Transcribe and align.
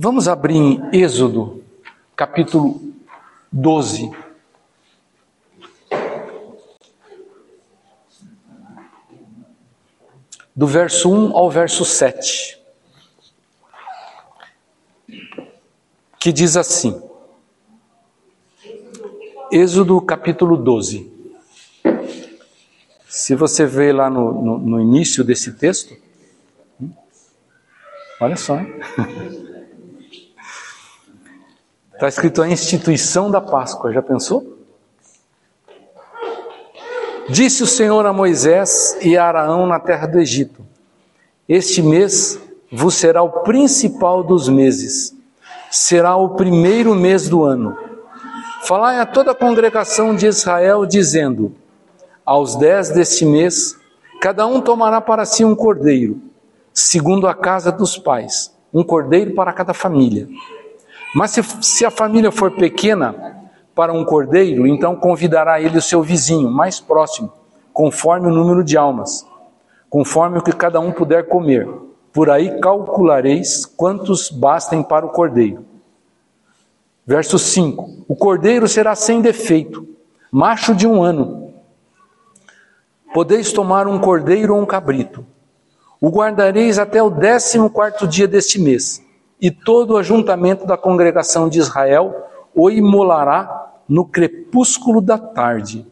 Vamos 0.00 0.28
abrir 0.28 0.54
em 0.54 0.80
Êxodo, 0.92 1.60
capítulo 2.14 2.80
12. 3.50 4.08
Do 10.54 10.68
verso 10.68 11.12
1 11.12 11.36
ao 11.36 11.50
verso 11.50 11.84
7. 11.84 12.60
Que 16.20 16.32
diz 16.32 16.56
assim: 16.56 17.02
Êxodo 19.50 20.00
capítulo 20.00 20.56
12. 20.56 21.12
Se 23.08 23.34
você 23.34 23.66
vê 23.66 23.92
lá 23.92 24.08
no, 24.08 24.32
no, 24.44 24.58
no 24.58 24.80
início 24.80 25.24
desse 25.24 25.54
texto, 25.54 25.96
hum, 26.80 26.92
olha 28.20 28.36
só, 28.36 28.58
está 31.98 32.06
escrito 32.06 32.40
a 32.40 32.48
instituição 32.48 33.28
da 33.28 33.40
Páscoa, 33.40 33.92
já 33.92 34.00
pensou? 34.00 34.56
Disse 37.28 37.64
o 37.64 37.66
Senhor 37.66 38.06
a 38.06 38.12
Moisés 38.12 38.96
e 39.02 39.16
a 39.18 39.26
Araão 39.26 39.66
na 39.66 39.80
terra 39.80 40.06
do 40.06 40.20
Egito: 40.20 40.64
Este 41.48 41.82
mês 41.82 42.38
vos 42.70 42.94
será 42.94 43.22
o 43.22 43.42
principal 43.42 44.22
dos 44.22 44.48
meses, 44.48 45.12
será 45.70 46.16
o 46.16 46.30
primeiro 46.30 46.94
mês 46.94 47.28
do 47.28 47.44
ano 47.44 47.88
Falai 48.62 48.98
a 48.98 49.06
toda 49.06 49.30
a 49.30 49.34
congregação 49.34 50.14
de 50.14 50.26
Israel, 50.26 50.84
dizendo: 50.84 51.54
Aos 52.24 52.56
dez 52.56 52.90
deste 52.90 53.24
mês, 53.24 53.76
cada 54.20 54.46
um 54.46 54.60
tomará 54.60 55.00
para 55.00 55.24
si 55.24 55.44
um 55.44 55.54
cordeiro, 55.54 56.20
segundo 56.74 57.26
a 57.26 57.34
casa 57.34 57.72
dos 57.72 57.96
pais, 57.96 58.54
um 58.72 58.82
cordeiro 58.82 59.34
para 59.34 59.52
cada 59.52 59.72
família. 59.72 60.28
Mas 61.14 61.30
se, 61.32 61.42
se 61.62 61.84
a 61.84 61.90
família 61.90 62.30
for 62.30 62.50
pequena 62.50 63.38
para 63.74 63.92
um 63.92 64.04
cordeiro, 64.04 64.66
então 64.66 64.96
convidará 64.96 65.60
ele 65.60 65.78
o 65.78 65.82
seu 65.82 66.02
vizinho 66.02 66.50
mais 66.50 66.80
próximo, 66.80 67.32
conforme 67.72 68.26
o 68.26 68.34
número 68.34 68.64
de 68.64 68.76
almas, 68.76 69.26
conforme 69.88 70.38
o 70.38 70.42
que 70.42 70.52
cada 70.52 70.80
um 70.80 70.92
puder 70.92 71.28
comer. 71.28 71.68
Por 72.12 72.30
aí 72.30 72.58
calculareis 72.60 73.64
quantos 73.64 74.30
bastem 74.30 74.82
para 74.82 75.06
o 75.06 75.10
cordeiro. 75.10 75.64
Verso 77.06 77.38
5: 77.38 78.04
O 78.08 78.16
cordeiro 78.16 78.66
será 78.66 78.94
sem 78.94 79.20
defeito, 79.22 79.86
macho 80.30 80.74
de 80.74 80.86
um 80.86 81.02
ano. 81.02 81.54
Podeis 83.14 83.52
tomar 83.52 83.86
um 83.86 83.98
cordeiro 83.98 84.54
ou 84.54 84.60
um 84.60 84.66
cabrito. 84.66 85.24
O 86.00 86.10
guardareis 86.10 86.78
até 86.78 87.02
o 87.02 87.10
décimo 87.10 87.70
quarto 87.70 88.06
dia 88.06 88.28
deste 88.28 88.60
mês, 88.60 89.02
e 89.40 89.50
todo 89.50 89.92
o 89.92 89.96
ajuntamento 89.96 90.66
da 90.66 90.76
congregação 90.76 91.48
de 91.48 91.58
Israel 91.58 92.26
o 92.54 92.70
imolará 92.70 93.72
no 93.88 94.04
crepúsculo 94.04 95.00
da 95.00 95.16
tarde. 95.16 95.86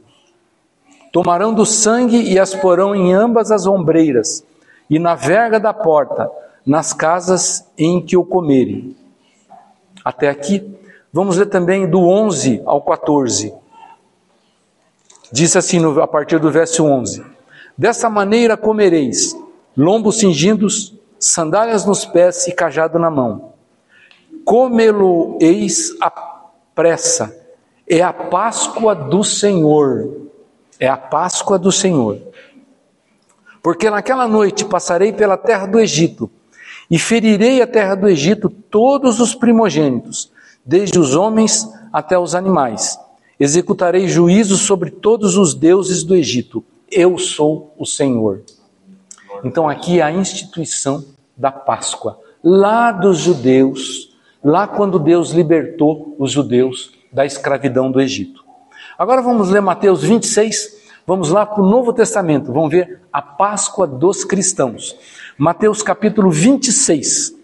Tomarão 1.13 1.55
do 1.55 1.65
sangue 1.65 2.21
e 2.21 2.39
as 2.39 2.55
porão 2.55 2.95
em 2.95 3.13
ambas 3.13 3.51
as 3.51 3.67
ombreiras, 3.67 4.45
e 4.91 4.99
na 4.99 5.15
verga 5.15 5.59
da 5.59 5.73
porta, 5.73 6.31
nas 6.65 6.93
casas 6.93 7.67
em 7.79 8.01
que 8.01 8.17
o 8.17 8.25
comerem. 8.25 8.97
Até 10.05 10.29
aqui 10.29 10.77
Vamos 11.17 11.39
ler 11.39 11.47
também 11.47 11.89
do 11.89 12.01
11 12.01 12.61
ao 12.67 12.83
14. 12.83 13.55
Diz 15.33 15.57
assim 15.57 15.81
a 15.99 16.07
partir 16.07 16.39
do 16.39 16.51
verso 16.51 16.85
11: 16.85 17.25
Dessa 17.75 18.11
maneira 18.11 18.55
comereis 18.55 19.35
lombos 19.75 20.19
cingidos, 20.19 20.95
sandálias 21.19 21.85
nos 21.85 22.05
pés 22.05 22.47
e 22.47 22.53
cajado 22.53 22.99
na 22.99 23.11
mão. 23.11 23.53
Comê-lo-eis 24.45 25.97
à 26.01 26.11
pressa. 26.75 27.37
É 27.89 28.03
a 28.03 28.13
Páscoa 28.13 28.95
do 28.95 29.25
Senhor. 29.25 30.29
É 30.79 30.89
a 30.89 30.97
Páscoa 30.97 31.59
do 31.59 31.73
Senhor. 31.73 32.21
Porque 33.63 33.91
naquela 33.91 34.29
noite 34.29 34.65
passarei 34.65 35.13
pela 35.13 35.37
terra 35.37 35.67
do 35.67 35.81
Egito 35.81 36.31
e 36.91 36.99
ferirei 36.99 37.61
a 37.61 37.67
terra 37.67 37.95
do 37.95 38.09
Egito 38.09 38.49
todos 38.49 39.19
os 39.19 39.35
primogênitos 39.35 40.31
desde 40.65 40.99
os 40.99 41.15
homens 41.15 41.69
até 41.93 42.19
os 42.19 42.35
animais. 42.35 42.99
Executarei 43.39 44.09
juízo 44.09 44.57
sobre 44.57 44.91
todos 44.91 45.37
os 45.37 45.55
deuses 45.55 46.03
do 46.03 46.15
Egito. 46.15 46.65
Eu 46.91 47.19
sou 47.19 47.75
o 47.79 47.85
Senhor. 47.85 48.43
Então 49.47 49.69
aqui 49.69 50.01
é 50.01 50.03
a 50.03 50.11
instituição 50.11 51.05
da 51.37 51.53
Páscoa, 51.53 52.19
lá 52.43 52.91
dos 52.91 53.19
judeus, 53.19 54.13
lá 54.43 54.67
quando 54.67 54.99
Deus 54.99 55.31
libertou 55.31 56.17
os 56.19 56.33
judeus 56.33 56.93
da 57.13 57.25
escravidão 57.25 57.89
do 57.89 58.01
Egito. 58.01 58.45
Agora 58.99 59.23
vamos 59.23 59.49
ler 59.49 59.61
Mateus 59.61 60.03
26, 60.03 60.91
vamos 61.07 61.31
lá 61.31 61.47
para 61.47 61.63
o 61.63 61.71
Novo 61.71 61.93
Testamento, 61.93 62.53
vamos 62.53 62.71
ver 62.71 63.03
a 63.13 63.23
Páscoa 63.23 63.87
dos 63.87 64.25
cristãos. 64.25 64.97
Mateus 65.39 65.81
capítulo 65.81 66.29
26. 66.29 67.37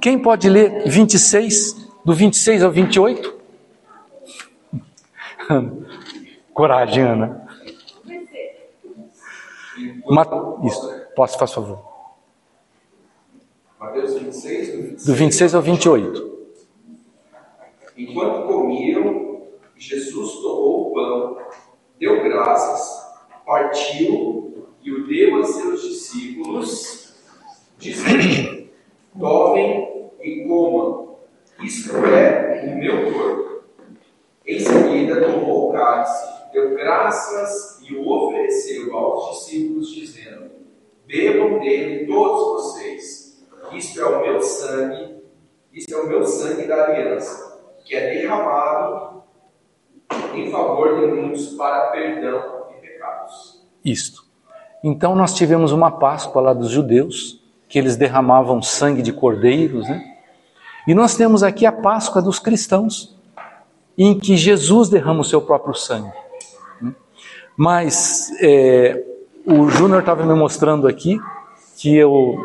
Quem 0.00 0.18
pode 0.18 0.48
ler 0.48 0.88
26, 0.88 1.88
do 2.04 2.12
26 2.12 2.64
ao 2.64 2.72
28? 2.72 3.34
Coragem, 6.52 7.04
Ana. 7.04 7.47
Isso, 10.64 11.06
posso, 11.14 11.38
faz 11.38 11.52
favor. 11.52 11.78
Mateus 13.78 14.14
26, 14.14 14.72
do 14.72 14.82
26, 14.82 15.06
do 15.06 15.14
26 15.14 15.54
ao 15.54 15.62
28. 15.62 16.38
Enquanto 17.96 18.46
comiam, 18.46 19.42
Jesus 19.76 20.32
tomou 20.34 20.88
o 20.88 20.94
pão, 20.94 21.38
deu 21.98 22.22
graças, 22.24 23.06
partiu 23.46 24.68
e 24.82 24.92
o 24.92 25.06
deu 25.06 25.40
a 25.40 25.44
seus 25.44 25.82
discípulos, 25.82 27.14
dizendo: 27.78 28.68
Tomem 29.18 30.10
e 30.20 30.44
comam, 30.46 31.16
isto 31.62 31.96
é 31.96 32.64
o 32.66 32.78
meu 32.78 33.12
corpo. 33.12 33.62
Em 34.44 34.58
seguida, 34.58 35.20
tomou 35.20 35.68
o 35.68 35.72
cálice, 35.72 36.52
deu 36.52 36.74
graças 36.74 37.80
e 37.88 37.94
o 37.94 38.08
ofereceu 38.08 38.27
aos 38.92 39.38
discípulos, 39.38 39.94
dizendo: 39.94 40.50
Bebam 41.06 41.58
dele 41.60 42.06
todos 42.06 42.64
vocês. 42.64 43.46
Isto 43.72 44.00
é 44.00 44.06
o 44.06 44.22
meu 44.22 44.40
sangue, 44.40 45.16
isto 45.72 45.94
é 45.94 45.96
o 45.98 46.08
meu 46.08 46.24
sangue 46.24 46.66
da 46.66 46.84
aliança, 46.84 47.60
que 47.84 47.94
é 47.94 48.14
derramado 48.14 49.22
em 50.34 50.50
favor 50.50 51.00
de 51.00 51.06
muitos 51.06 51.48
para 51.54 51.90
perdão 51.90 52.68
de 52.68 52.80
pecados. 52.80 53.66
Isto. 53.84 54.24
Então 54.82 55.14
nós 55.14 55.34
tivemos 55.34 55.72
uma 55.72 55.90
Páscoa 55.90 56.40
lá 56.40 56.52
dos 56.52 56.70
judeus, 56.70 57.44
que 57.68 57.78
eles 57.78 57.96
derramavam 57.96 58.62
sangue 58.62 59.02
de 59.02 59.12
cordeiros, 59.12 59.88
né? 59.88 60.16
E 60.86 60.94
nós 60.94 61.16
temos 61.16 61.42
aqui 61.42 61.66
a 61.66 61.72
Páscoa 61.72 62.22
dos 62.22 62.38
cristãos, 62.38 63.18
em 63.96 64.18
que 64.18 64.36
Jesus 64.36 64.88
derrama 64.88 65.20
o 65.20 65.24
seu 65.24 65.42
próprio 65.42 65.74
sangue. 65.74 66.12
Mas 67.58 68.30
é, 68.40 69.04
o 69.44 69.68
Júnior 69.68 69.98
estava 69.98 70.24
me 70.24 70.32
mostrando 70.32 70.86
aqui 70.86 71.18
que 71.76 71.92
eu 71.96 72.36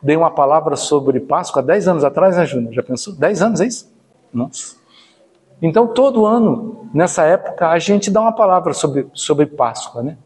dei 0.00 0.16
uma 0.16 0.30
palavra 0.30 0.76
sobre 0.76 1.18
Páscoa 1.18 1.60
há 1.60 1.64
10 1.64 1.88
anos 1.88 2.04
atrás, 2.04 2.36
né, 2.36 2.46
Júnior? 2.46 2.72
Já 2.72 2.82
pensou? 2.84 3.12
10 3.14 3.42
anos, 3.42 3.60
é 3.60 3.66
isso? 3.66 3.92
Nossa. 4.32 4.76
Então, 5.60 5.88
todo 5.88 6.24
ano, 6.24 6.88
nessa 6.94 7.24
época, 7.24 7.68
a 7.68 7.80
gente 7.80 8.12
dá 8.12 8.20
uma 8.20 8.32
palavra 8.32 8.72
sobre, 8.72 9.08
sobre 9.12 9.44
Páscoa, 9.44 10.04
né? 10.04 10.16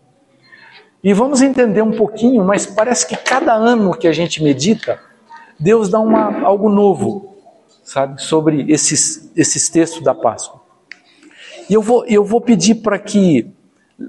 E 1.03 1.15
vamos 1.15 1.41
entender 1.41 1.81
um 1.81 1.93
pouquinho, 1.93 2.45
mas 2.45 2.67
parece 2.67 3.07
que 3.07 3.17
cada 3.17 3.55
ano 3.55 3.97
que 3.97 4.07
a 4.07 4.13
gente 4.13 4.43
medita, 4.43 5.01
Deus 5.59 5.89
dá 5.89 6.01
uma, 6.01 6.45
algo 6.45 6.69
novo, 6.69 7.35
sabe, 7.83 8.21
sobre 8.21 8.71
esses, 8.71 9.33
esses 9.35 9.71
textos 9.71 10.03
da 10.03 10.15
Páscoa. 10.15 10.61
E 11.69 11.73
eu 11.73 11.81
vou, 11.81 12.05
eu 12.05 12.23
vou 12.23 12.43
pedir 12.43 12.75
para 12.77 12.99
que. 12.99 13.51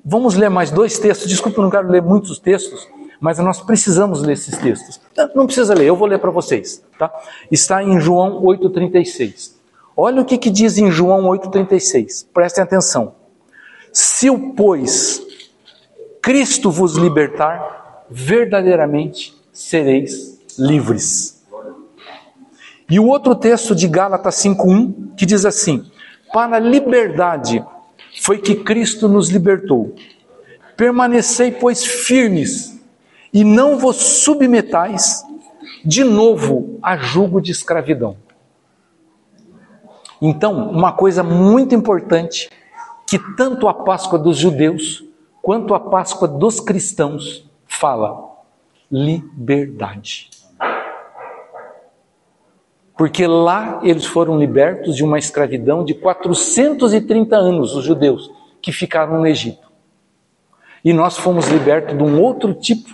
Vamos 0.04 0.36
ler 0.36 0.50
mais 0.50 0.72
dois 0.72 0.98
textos. 0.98 1.30
Desculpa, 1.30 1.60
eu 1.60 1.64
não 1.64 1.70
quero 1.70 1.90
ler 1.90 2.02
muitos 2.02 2.40
textos, 2.40 2.88
mas 3.20 3.38
nós 3.40 3.62
precisamos 3.62 4.22
ler 4.22 4.34
esses 4.34 4.58
textos. 4.58 5.00
Não 5.36 5.46
precisa 5.46 5.74
ler, 5.74 5.86
eu 5.86 5.96
vou 5.96 6.08
ler 6.08 6.20
para 6.20 6.32
vocês. 6.32 6.84
Tá? 6.98 7.12
Está 7.52 7.84
em 7.84 8.00
João 8.00 8.42
8,36. 8.44 9.54
Olha 9.96 10.22
o 10.22 10.26
que, 10.26 10.38
que 10.38 10.50
diz 10.50 10.78
em 10.78 10.92
João 10.92 11.24
8,36. 11.24 12.26
Prestem 12.34 12.64
atenção. 12.64 13.16
Se 13.94 14.30
o, 14.30 14.54
pois, 14.54 15.22
Cristo 16.22 16.70
vos 16.70 16.96
libertar, 16.96 18.06
verdadeiramente 18.10 19.34
sereis 19.54 20.40
livres. 20.58 21.44
E 22.90 23.00
o 23.00 23.08
outro 23.08 23.34
texto 23.36 23.74
de 23.74 23.88
Gálatas 23.88 24.36
5:1 24.36 25.16
que 25.16 25.26
diz 25.26 25.46
assim: 25.46 25.86
Para 26.34 26.58
a 26.58 26.60
liberdade 26.60 27.66
foi 28.22 28.38
que 28.38 28.56
Cristo 28.56 29.08
nos 29.08 29.30
libertou. 29.30 29.96
Permanecei, 30.76 31.52
pois, 31.52 31.86
firmes, 31.86 32.80
e 33.34 33.44
não 33.44 33.78
vos 33.78 33.96
submetais 33.96 35.24
de 35.84 36.04
novo 36.04 36.80
a 36.82 36.98
jugo 36.98 37.42
de 37.42 37.52
escravidão. 37.52 38.18
Então, 40.22 40.70
uma 40.70 40.94
coisa 40.94 41.22
muito 41.22 41.76
importante 41.76 42.50
que 43.08 43.20
tanto 43.36 43.68
a 43.68 43.74
Páscoa 43.74 44.18
dos 44.18 44.38
judeus 44.38 45.04
quanto 45.42 45.76
a 45.76 45.80
Páscoa 45.80 46.28
dos 46.28 46.60
cristãos 46.60 47.48
fala: 47.68 48.36
liberdade. 48.92 50.30
Porque 52.98 53.28
lá 53.28 53.82
eles 53.84 54.06
foram 54.06 54.40
libertos 54.40 54.96
de 54.96 55.04
uma 55.04 55.20
escravidão 55.20 55.84
de 55.84 55.94
430 55.94 57.36
anos, 57.36 57.76
os 57.76 57.84
judeus, 57.84 58.32
que 58.62 58.72
ficaram 58.72 59.20
no 59.20 59.28
Egito. 59.28 59.68
E 60.84 60.94
nós 60.94 61.18
fomos 61.18 61.48
libertos 61.48 61.98
de 61.98 62.04
um 62.04 62.22
outro 62.22 62.54
tipo, 62.54 62.90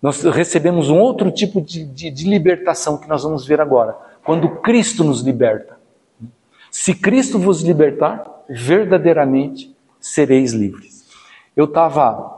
nós 0.00 0.22
recebemos 0.22 0.90
um 0.90 0.98
outro 0.98 1.30
tipo 1.30 1.60
de, 1.60 1.84
de, 1.84 2.10
de 2.10 2.28
libertação 2.28 2.98
que 2.98 3.08
nós 3.08 3.22
vamos 3.22 3.46
ver 3.46 3.60
agora, 3.60 3.96
quando 4.22 4.60
Cristo 4.60 5.02
nos 5.02 5.22
liberta. 5.22 5.76
Se 6.70 6.94
Cristo 6.94 7.38
vos 7.38 7.62
libertar, 7.62 8.24
verdadeiramente 8.48 9.74
sereis 9.98 10.52
livres. 10.52 11.06
Eu 11.56 11.64
estava 11.64 12.34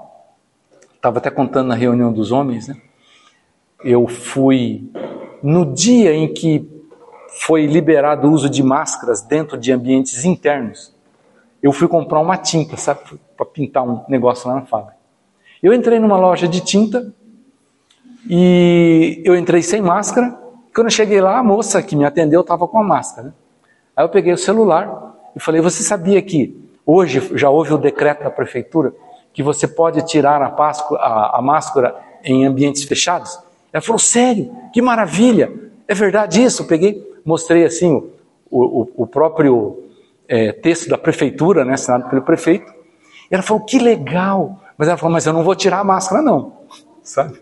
estava 0.94 1.18
até 1.18 1.30
contando 1.30 1.68
na 1.68 1.74
reunião 1.74 2.12
dos 2.12 2.32
homens, 2.32 2.68
né? 2.68 2.76
Eu 3.84 4.06
fui 4.08 4.90
no 5.42 5.72
dia 5.72 6.12
em 6.14 6.32
que 6.32 6.77
foi 7.40 7.66
liberado 7.66 8.28
o 8.28 8.32
uso 8.32 8.50
de 8.50 8.62
máscaras 8.62 9.22
dentro 9.22 9.56
de 9.56 9.72
ambientes 9.72 10.24
internos. 10.24 10.92
Eu 11.62 11.72
fui 11.72 11.86
comprar 11.86 12.20
uma 12.20 12.36
tinta, 12.36 12.76
sabe, 12.76 13.00
para 13.36 13.46
pintar 13.46 13.84
um 13.84 14.04
negócio 14.08 14.48
lá 14.48 14.56
na 14.56 14.66
fábrica. 14.66 14.96
Eu 15.62 15.72
entrei 15.72 15.98
numa 15.98 16.16
loja 16.16 16.46
de 16.46 16.60
tinta 16.60 17.12
e 18.28 19.22
eu 19.24 19.36
entrei 19.36 19.62
sem 19.62 19.80
máscara. 19.80 20.36
Quando 20.74 20.86
eu 20.86 20.92
cheguei 20.92 21.20
lá, 21.20 21.38
a 21.38 21.42
moça 21.42 21.82
que 21.82 21.96
me 21.96 22.04
atendeu 22.04 22.40
estava 22.40 22.66
com 22.66 22.80
a 22.80 22.84
máscara. 22.84 23.28
Né? 23.28 23.32
Aí 23.96 24.04
eu 24.04 24.08
peguei 24.08 24.32
o 24.32 24.38
celular 24.38 25.16
e 25.34 25.40
falei: 25.40 25.60
Você 25.60 25.82
sabia 25.82 26.20
que 26.22 26.56
hoje 26.84 27.20
já 27.36 27.50
houve 27.50 27.72
o 27.72 27.78
decreto 27.78 28.22
da 28.22 28.30
prefeitura 28.30 28.92
que 29.32 29.42
você 29.42 29.66
pode 29.66 30.02
tirar 30.06 30.42
a, 30.42 30.50
Páscoa, 30.50 30.98
a, 30.98 31.38
a 31.38 31.42
máscara 31.42 31.96
em 32.22 32.44
ambientes 32.44 32.84
fechados? 32.84 33.38
Ela 33.72 33.82
falou: 33.82 33.98
Sério? 33.98 34.54
Que 34.72 34.82
maravilha! 34.82 35.52
É 35.88 35.94
verdade 35.94 36.42
isso? 36.42 36.62
Eu 36.62 36.66
peguei, 36.66 37.07
mostrei 37.28 37.66
assim 37.66 37.92
o, 37.92 38.10
o, 38.50 39.02
o 39.02 39.06
próprio 39.06 39.84
é, 40.26 40.50
texto 40.50 40.88
da 40.88 40.96
prefeitura, 40.96 41.62
né, 41.62 41.74
assinado 41.74 42.08
pelo 42.08 42.22
prefeito. 42.22 42.72
E 43.30 43.34
ela 43.34 43.42
falou: 43.42 43.64
Que 43.64 43.78
legal! 43.78 44.58
Mas 44.78 44.88
ela 44.88 44.96
falou: 44.96 45.12
Mas 45.12 45.26
eu 45.26 45.34
não 45.34 45.44
vou 45.44 45.54
tirar 45.54 45.80
a 45.80 45.84
máscara, 45.84 46.22
não. 46.22 46.54
Sabe? 47.02 47.38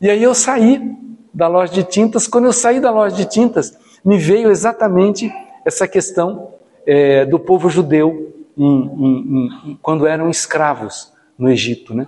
E 0.00 0.08
aí 0.08 0.22
eu 0.22 0.34
saí 0.34 0.96
da 1.32 1.46
loja 1.46 1.72
de 1.74 1.84
tintas. 1.84 2.26
Quando 2.26 2.46
eu 2.46 2.52
saí 2.54 2.80
da 2.80 2.90
loja 2.90 3.14
de 3.14 3.26
tintas, 3.26 3.78
me 4.02 4.16
veio 4.16 4.50
exatamente 4.50 5.30
essa 5.62 5.86
questão 5.86 6.54
é, 6.86 7.26
do 7.26 7.38
povo 7.38 7.68
judeu 7.68 8.34
em, 8.56 8.64
em, 8.64 9.48
em, 9.70 9.78
quando 9.82 10.06
eram 10.06 10.30
escravos 10.30 11.12
no 11.38 11.50
Egito, 11.50 11.94
né? 11.94 12.06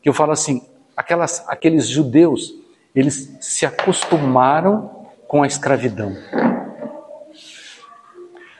Que 0.00 0.08
eu 0.08 0.14
falo 0.14 0.30
assim, 0.30 0.62
aquelas, 0.96 1.44
aqueles 1.48 1.88
judeus, 1.88 2.54
eles 2.94 3.36
se 3.40 3.66
acostumaram 3.66 4.95
com 5.26 5.42
a 5.42 5.46
escravidão. 5.46 6.16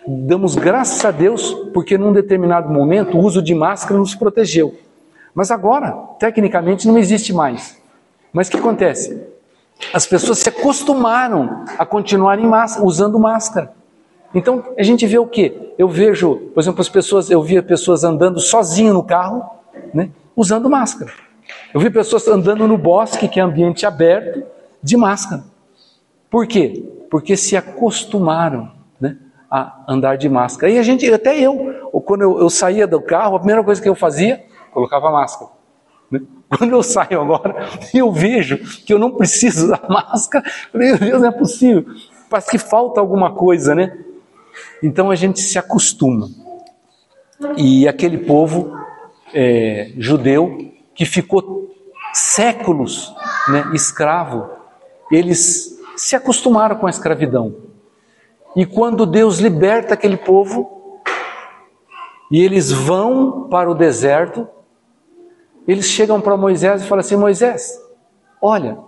Damos 0.06 0.54
graças 0.54 1.04
a 1.04 1.10
Deus 1.10 1.52
porque 1.74 1.98
num 1.98 2.12
determinado 2.12 2.72
momento 2.72 3.16
o 3.16 3.20
uso 3.20 3.42
de 3.42 3.54
máscara 3.54 3.98
nos 3.98 4.14
protegeu. 4.14 4.74
Mas 5.34 5.50
agora, 5.50 5.92
tecnicamente, 6.18 6.86
não 6.86 6.96
existe 6.96 7.32
mais. 7.32 7.80
Mas 8.32 8.48
o 8.48 8.50
que 8.52 8.56
acontece? 8.56 9.20
As 9.92 10.06
pessoas 10.06 10.38
se 10.38 10.48
acostumaram 10.48 11.64
a 11.78 11.84
continuar 11.84 12.38
máscara, 12.38 12.86
usando 12.86 13.18
máscara. 13.18 13.72
Então 14.34 14.64
a 14.78 14.82
gente 14.82 15.06
vê 15.06 15.18
o 15.18 15.26
que? 15.26 15.74
Eu 15.78 15.88
vejo, 15.88 16.36
por 16.54 16.60
exemplo, 16.60 16.80
as 16.80 16.88
pessoas, 16.88 17.30
eu 17.30 17.42
via 17.42 17.62
pessoas 17.62 18.04
andando 18.04 18.40
sozinho 18.40 18.94
no 18.94 19.02
carro, 19.02 19.44
né, 19.92 20.10
usando 20.36 20.70
máscara. 20.70 21.12
Eu 21.72 21.80
vi 21.80 21.90
pessoas 21.90 22.26
andando 22.28 22.66
no 22.66 22.78
bosque, 22.78 23.28
que 23.28 23.40
é 23.40 23.42
ambiente 23.42 23.84
aberto, 23.84 24.42
de 24.82 24.96
máscara. 24.96 25.44
Por 26.30 26.46
quê? 26.46 26.84
Porque 27.10 27.36
se 27.36 27.56
acostumaram 27.56 28.72
né, 29.00 29.16
a 29.50 29.84
andar 29.88 30.16
de 30.16 30.28
máscara. 30.28 30.72
E 30.72 30.78
a 30.78 30.82
gente, 30.82 31.10
até 31.12 31.38
eu, 31.38 31.90
quando 32.04 32.22
eu, 32.22 32.38
eu 32.40 32.50
saía 32.50 32.86
do 32.86 33.00
carro, 33.00 33.36
a 33.36 33.38
primeira 33.38 33.62
coisa 33.62 33.80
que 33.80 33.88
eu 33.88 33.94
fazia, 33.94 34.44
colocava 34.72 35.10
máscara. 35.10 35.50
Né? 36.10 36.20
Quando 36.58 36.72
eu 36.72 36.82
saio 36.82 37.20
agora, 37.20 37.68
eu 37.92 38.12
vejo 38.12 38.58
que 38.58 38.92
eu 38.92 38.98
não 38.98 39.10
preciso 39.10 39.68
da 39.68 39.80
máscara, 39.88 40.44
meu 40.72 40.96
Deus, 40.98 41.20
não 41.20 41.28
é 41.28 41.32
possível. 41.32 41.84
Parece 42.30 42.50
que 42.50 42.58
falta 42.58 43.00
alguma 43.00 43.32
coisa, 43.32 43.74
né? 43.74 43.96
Então 44.82 45.10
a 45.10 45.14
gente 45.14 45.40
se 45.40 45.58
acostuma. 45.58 46.28
E 47.56 47.86
aquele 47.86 48.18
povo 48.18 48.76
é, 49.34 49.92
judeu 49.98 50.72
que 50.94 51.04
ficou 51.04 51.74
séculos 52.12 53.14
né, 53.48 53.70
escravo, 53.74 54.48
eles 55.10 55.75
se 55.96 56.14
acostumaram 56.14 56.76
com 56.76 56.86
a 56.86 56.90
escravidão. 56.90 57.56
E 58.54 58.64
quando 58.64 59.04
Deus 59.06 59.38
liberta 59.38 59.94
aquele 59.94 60.16
povo, 60.16 61.00
e 62.30 62.40
eles 62.40 62.70
vão 62.72 63.48
para 63.48 63.70
o 63.70 63.74
deserto, 63.74 64.48
eles 65.66 65.86
chegam 65.86 66.20
para 66.20 66.36
Moisés 66.36 66.82
e 66.82 66.86
falam 66.86 67.00
assim: 67.00 67.16
Moisés, 67.16 67.80
olha, 68.40 68.78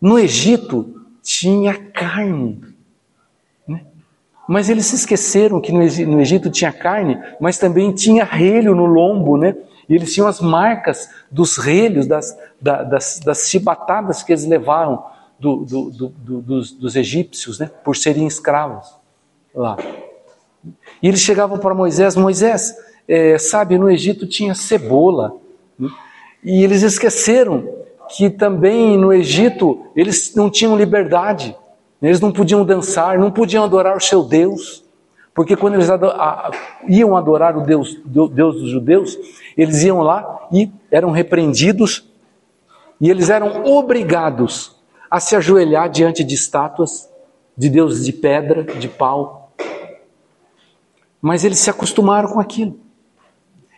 no 0.00 0.18
Egito 0.18 0.94
tinha 1.22 1.74
carne. 1.74 2.68
Mas 4.48 4.68
eles 4.68 4.86
se 4.86 4.96
esqueceram 4.96 5.60
que 5.60 5.70
no 5.70 6.20
Egito 6.20 6.50
tinha 6.50 6.72
carne, 6.72 7.22
mas 7.40 7.56
também 7.56 7.92
tinha 7.92 8.24
relho 8.24 8.74
no 8.74 8.84
lombo, 8.84 9.36
né? 9.36 9.54
E 9.88 9.94
eles 9.94 10.12
tinham 10.12 10.26
as 10.26 10.40
marcas 10.40 11.08
dos 11.30 11.56
relhos, 11.56 12.06
das, 12.06 12.36
das, 12.60 13.20
das 13.20 13.48
chibatadas 13.48 14.24
que 14.24 14.32
eles 14.32 14.44
levaram 14.44 15.04
do, 15.40 15.64
do, 15.64 15.90
do, 15.90 16.40
dos, 16.42 16.72
dos 16.72 16.96
egípcios, 16.96 17.58
né? 17.58 17.70
Por 17.82 17.96
serem 17.96 18.26
escravos 18.26 18.86
lá. 19.54 19.76
E 21.02 21.08
eles 21.08 21.20
chegavam 21.20 21.58
para 21.58 21.74
Moisés: 21.74 22.14
Moisés, 22.14 22.76
é, 23.08 23.38
sabe, 23.38 23.78
no 23.78 23.90
Egito 23.90 24.26
tinha 24.26 24.54
cebola. 24.54 25.34
Né? 25.78 25.88
E 26.44 26.62
eles 26.62 26.82
esqueceram 26.82 27.68
que 28.16 28.28
também 28.28 28.98
no 28.98 29.12
Egito 29.12 29.86
eles 29.96 30.34
não 30.34 30.50
tinham 30.50 30.76
liberdade. 30.76 31.56
Eles 32.02 32.20
não 32.20 32.32
podiam 32.32 32.64
dançar, 32.64 33.18
não 33.18 33.30
podiam 33.30 33.62
adorar 33.64 33.96
o 33.96 34.00
seu 34.00 34.22
Deus, 34.22 34.82
porque 35.34 35.54
quando 35.54 35.74
eles 35.74 35.88
iam 36.88 37.14
adorar 37.14 37.56
o 37.58 37.60
Deus, 37.60 37.98
Deus 38.04 38.60
dos 38.60 38.70
judeus, 38.70 39.18
eles 39.56 39.82
iam 39.82 40.00
lá 40.00 40.48
e 40.50 40.70
eram 40.90 41.10
repreendidos 41.10 42.10
e 42.98 43.10
eles 43.10 43.28
eram 43.28 43.64
obrigados 43.66 44.79
a 45.10 45.18
se 45.18 45.34
ajoelhar 45.34 45.90
diante 45.90 46.22
de 46.22 46.34
estátuas 46.34 47.10
de 47.56 47.68
deuses 47.68 48.06
de 48.06 48.12
pedra, 48.12 48.62
de 48.62 48.88
pau. 48.88 49.52
Mas 51.20 51.44
eles 51.44 51.58
se 51.58 51.68
acostumaram 51.68 52.28
com 52.28 52.40
aquilo. 52.40 52.78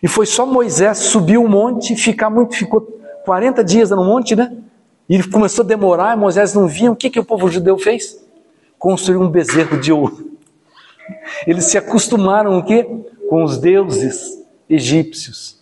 E 0.02 0.06
foi 0.06 0.26
só 0.26 0.44
Moisés 0.44 0.98
subir 0.98 1.38
o 1.38 1.48
monte, 1.48 1.96
ficar 1.96 2.30
muito, 2.30 2.54
ficou 2.54 2.80
40 3.24 3.64
dias 3.64 3.90
no 3.90 4.04
monte, 4.04 4.36
né? 4.36 4.56
E 5.08 5.22
começou 5.28 5.64
a 5.64 5.66
demorar, 5.68 6.16
Moisés 6.16 6.54
não 6.54 6.66
vinha. 6.66 6.92
O 6.92 6.96
que, 6.96 7.10
que 7.10 7.20
o 7.20 7.24
povo 7.24 7.48
judeu 7.48 7.78
fez? 7.78 8.24
Construiu 8.78 9.20
um 9.20 9.28
bezerro 9.28 9.80
de 9.80 9.92
ouro. 9.92 10.32
Eles 11.46 11.64
se 11.64 11.78
acostumaram 11.78 12.58
o 12.58 12.64
quê? 12.64 12.86
Com 13.28 13.42
os 13.42 13.58
deuses 13.58 14.40
egípcios. 14.68 15.60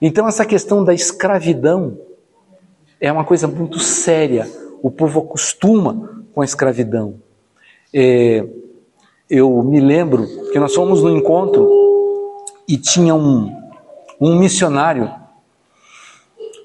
Então 0.00 0.28
essa 0.28 0.44
questão 0.44 0.84
da 0.84 0.94
escravidão 0.94 1.98
é 3.00 3.10
uma 3.10 3.24
coisa 3.24 3.46
muito 3.46 3.78
séria. 3.78 4.48
O 4.84 4.90
povo 4.90 5.20
acostuma 5.20 6.10
com 6.34 6.42
a 6.42 6.44
escravidão. 6.44 7.14
É, 7.90 8.46
eu 9.30 9.62
me 9.62 9.80
lembro 9.80 10.26
que 10.52 10.58
nós 10.58 10.74
fomos 10.74 11.02
no 11.02 11.08
encontro 11.08 11.66
e 12.68 12.76
tinha 12.76 13.14
um, 13.14 13.50
um 14.20 14.38
missionário 14.38 15.10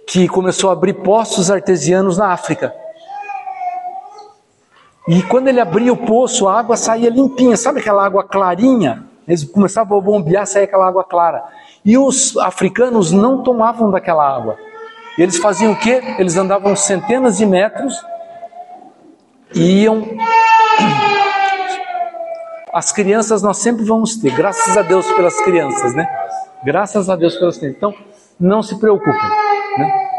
que 0.06 0.28
começou 0.28 0.70
a 0.70 0.74
abrir 0.74 0.96
poços 0.96 1.50
artesianos 1.50 2.18
na 2.18 2.34
África. 2.34 2.76
E 5.08 5.24
quando 5.24 5.48
ele 5.48 5.62
abria 5.62 5.94
o 5.94 6.06
poço, 6.06 6.46
a 6.46 6.60
água 6.60 6.76
saía 6.76 7.10
limpinha, 7.10 7.56
sabe 7.56 7.80
aquela 7.80 8.06
água 8.06 8.26
clarinha? 8.26 9.06
Eles 9.26 9.46
começavam 9.46 9.98
a 9.98 10.02
bombear, 10.02 10.46
saía 10.46 10.66
aquela 10.66 10.90
água 10.90 11.06
clara. 11.06 11.46
E 11.86 11.98
os 11.98 12.36
africanos 12.36 13.14
não 13.14 13.44
tomavam 13.44 13.90
daquela 13.90 14.28
água. 14.28 14.58
Eles 15.18 15.38
faziam 15.38 15.74
o 15.74 15.76
quê? 15.76 16.02
Eles 16.18 16.38
andavam 16.38 16.76
centenas 16.76 17.38
de 17.38 17.46
metros 17.46 17.94
e 19.54 19.84
iam. 19.84 20.06
As 22.72 22.92
crianças 22.92 23.42
nós 23.42 23.58
sempre 23.58 23.84
vamos 23.84 24.16
ter, 24.18 24.34
graças 24.36 24.78
a 24.78 24.82
Deus 24.82 25.10
pelas 25.12 25.40
crianças, 25.42 25.94
né? 25.96 26.08
Graças 26.64 27.10
a 27.10 27.16
Deus 27.16 27.36
pelas 27.36 27.58
crianças. 27.58 27.78
Então, 27.78 27.94
não 28.40 28.62
se 28.62 28.80
preocupem. 28.80 29.14
Né? 29.78 30.10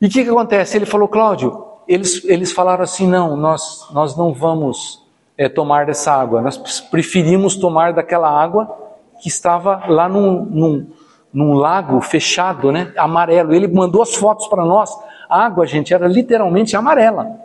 E 0.00 0.06
o 0.06 0.10
que, 0.10 0.24
que 0.24 0.30
acontece? 0.30 0.76
Ele 0.76 0.86
falou, 0.86 1.06
Cláudio, 1.06 1.64
eles, 1.86 2.24
eles 2.24 2.52
falaram 2.52 2.82
assim: 2.82 3.06
não, 3.06 3.36
nós, 3.36 3.88
nós 3.92 4.16
não 4.16 4.32
vamos 4.32 5.02
é, 5.36 5.48
tomar 5.48 5.86
dessa 5.86 6.12
água, 6.12 6.40
nós 6.40 6.80
preferimos 6.80 7.56
tomar 7.56 7.92
daquela 7.92 8.28
água 8.28 8.78
que 9.20 9.28
estava 9.28 9.84
lá 9.86 10.08
num, 10.08 10.44
num, 10.44 10.90
num 11.32 11.54
lago 11.54 12.00
fechado, 12.00 12.70
né, 12.70 12.92
amarelo. 12.96 13.54
Ele 13.54 13.66
mandou 13.66 14.02
as 14.02 14.14
fotos 14.14 14.46
para 14.48 14.64
nós. 14.64 14.90
A 15.28 15.44
água, 15.44 15.66
gente, 15.66 15.94
era 15.94 16.06
literalmente 16.06 16.76
amarela. 16.76 17.40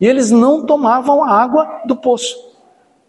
E 0.00 0.06
eles 0.06 0.30
não 0.30 0.64
tomavam 0.64 1.24
a 1.24 1.30
água 1.30 1.80
do 1.84 1.96
poço. 1.96 2.36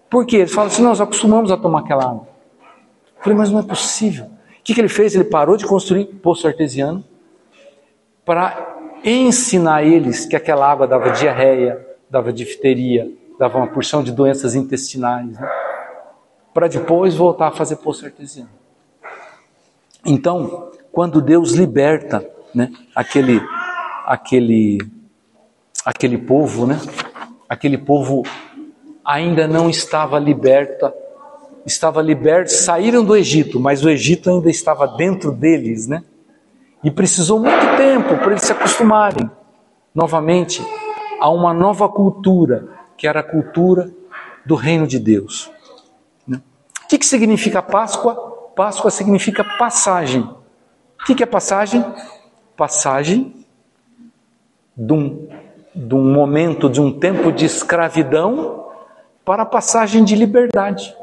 Por 0.10 0.26
quê? 0.26 0.38
Eles 0.38 0.54
falam 0.54 0.68
assim: 0.68 0.82
nós 0.82 1.00
acostumamos 1.00 1.52
a 1.52 1.58
tomar 1.58 1.82
aquela 1.82 2.04
água. 2.04 2.28
Eu 3.18 3.24
falei, 3.24 3.38
mas 3.38 3.52
não 3.52 3.60
é 3.60 3.64
possível. 3.64 4.26
O 4.26 4.64
que, 4.64 4.74
que 4.74 4.82
ele 4.82 4.90
fez? 4.90 5.14
Ele 5.14 5.26
parou 5.26 5.58
de 5.58 5.66
construir 5.66 6.06
poço 6.06 6.48
artesiano 6.48 7.04
para 8.26 8.78
ensinar 9.04 9.84
eles 9.84 10.26
que 10.26 10.36
aquela 10.36 10.70
água 10.70 10.88
dava 10.88 11.12
diarreia, 11.12 11.86
dava 12.10 12.32
difteria, 12.32 13.12
dava 13.38 13.58
uma 13.58 13.68
porção 13.68 14.04
de 14.04 14.12
doenças 14.12 14.56
intestinais, 14.56 15.32
né? 15.32 15.50
para 16.54 16.68
depois 16.68 17.16
voltar 17.16 17.48
a 17.48 17.52
fazer 17.52 17.78
poço 17.78 18.06
artesiano. 18.06 18.50
Então, 20.06 20.72
quando 20.92 21.22
Deus 21.22 21.52
liberta 21.52 22.28
né, 22.54 22.72
aquele, 22.96 23.42
aquele, 24.06 24.80
aquele 25.86 26.18
povo, 26.18 26.66
né, 26.66 26.80
aquele 27.48 27.78
povo 27.78 28.24
ainda 29.04 29.48
não 29.48 29.70
estava 29.70 30.20
liberta, 30.20 30.94
estava 31.66 32.02
liberto, 32.02 32.52
saíram 32.52 33.04
do 33.04 33.16
Egito, 33.16 33.60
mas 33.60 33.84
o 33.84 33.90
Egito 33.90 34.30
ainda 34.30 34.50
estava 34.50 34.88
dentro 34.88 35.32
deles, 35.32 35.88
né? 35.88 36.04
E 36.84 36.90
precisou 36.90 37.40
muito 37.40 37.78
tempo 37.78 38.18
para 38.18 38.32
eles 38.32 38.44
se 38.44 38.52
acostumarem 38.52 39.30
novamente 39.94 40.66
a 41.20 41.30
uma 41.30 41.54
nova 41.54 41.90
cultura, 41.90 42.70
que 42.98 43.06
era 43.06 43.20
a 43.20 43.24
cultura 43.24 43.92
do 44.46 44.56
reino 44.56 44.88
de 44.88 44.98
Deus. 44.98 45.52
Né? 46.26 46.42
O 46.84 46.88
que, 46.88 46.98
que 46.98 47.06
significa 47.06 47.62
Páscoa? 47.62 48.39
Páscoa 48.56 48.92
significa 48.92 49.44
passagem. 49.44 50.22
O 50.22 51.06
que, 51.06 51.24
é 51.24 51.26
passagem? 51.26 51.84
Passagem 52.58 53.46
de 54.76 54.94
um, 54.94 55.28
de 55.76 55.96
um 55.96 56.14
momento, 56.14 56.70
de 56.70 56.82
um 56.82 56.92
tempo 56.92 57.32
de 57.32 57.46
escravidão 57.46 58.68
para 59.26 59.44
a 59.44 59.46
passagem 59.46 60.04
de 60.04 60.16
liberdade, 60.16 60.96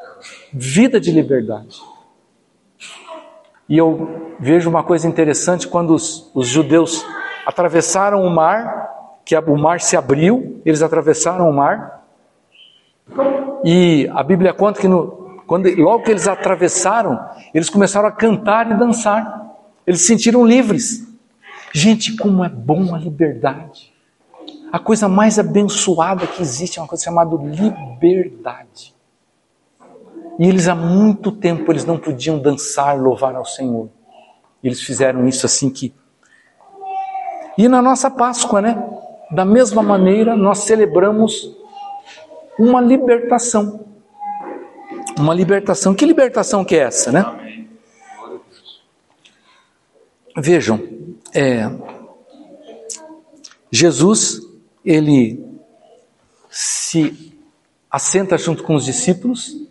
vida 0.53 1.01
de 1.01 1.11
liberdade. 1.11 1.81
E 3.69 3.77
eu 3.77 4.35
vejo 4.39 4.71
uma 4.71 4.83
coisa 4.83 5.09
interessante 5.09 5.67
quando 5.67 5.95
os, 5.95 6.31
os 6.35 6.47
judeus 6.47 7.05
atravessaram 7.47 8.25
o 8.25 8.31
mar, 8.31 8.91
que 9.25 9.37
o 9.37 9.57
mar 9.57 9.81
se 9.81 9.97
abriu, 9.97 10.61
eles 10.65 10.83
atravessaram 10.83 11.49
o 11.49 11.53
mar. 11.53 12.05
E 13.65 14.09
a 14.15 14.23
Bíblia 14.23 14.53
conta 14.53 14.81
que 14.81 14.89
no, 14.89 15.26
quando, 15.47 15.69
logo 15.77 16.03
que 16.03 16.11
eles 16.11 16.27
atravessaram, 16.27 17.19
eles 17.55 17.71
começaram 17.71 18.09
a 18.09 18.13
cantar 18.13 18.71
e 18.71 18.75
dançar. 18.75 19.55
Eles 19.87 20.01
se 20.01 20.09
sentiram 20.09 20.45
livres. 20.45 21.07
Gente, 21.73 22.17
como 22.17 22.45
é 22.45 22.49
bom 22.49 22.95
a 22.95 22.99
liberdade. 22.99 23.93
A 24.73 24.79
coisa 24.79 25.09
mais 25.09 25.39
abençoada 25.39 26.27
que 26.27 26.43
existe 26.43 26.79
é 26.79 26.83
uma 26.83 26.89
coisa 26.89 27.05
chamada 27.05 27.37
liberdade. 27.37 28.95
E 30.39 30.49
eles 30.49 30.69
há 30.69 30.75
muito 30.75 31.33
tempo 31.33 31.71
eles 31.71 31.85
não 31.85 31.99
podiam 31.99 32.39
dançar, 32.39 32.99
louvar 33.01 33.35
ao 33.37 33.45
Senhor. 33.45 33.89
Eles 34.63 34.83
fizeram 34.83 35.27
isso 35.27 35.47
assim 35.47 35.71
que. 35.71 35.95
E 37.57 37.69
na 37.69 37.81
nossa 37.81 38.11
Páscoa, 38.11 38.61
né? 38.61 38.77
Da 39.31 39.45
mesma 39.45 39.83
maneira, 39.83 40.37
nós 40.37 40.59
celebramos 40.59 41.57
uma 42.59 42.81
libertação. 42.81 43.87
Uma 45.19 45.35
libertação. 45.35 45.95
Que 45.95 46.05
libertação 46.05 46.65
que 46.65 46.75
é 46.77 46.81
essa, 46.81 47.13
né? 47.13 47.67
Vejam, 50.37 50.83
é, 51.35 51.71
Jesus, 53.71 54.41
ele 54.85 55.43
se 56.51 57.35
assenta 57.91 58.37
junto 58.37 58.63
com 58.63 58.75
os 58.75 58.85
discípulos 58.85 59.67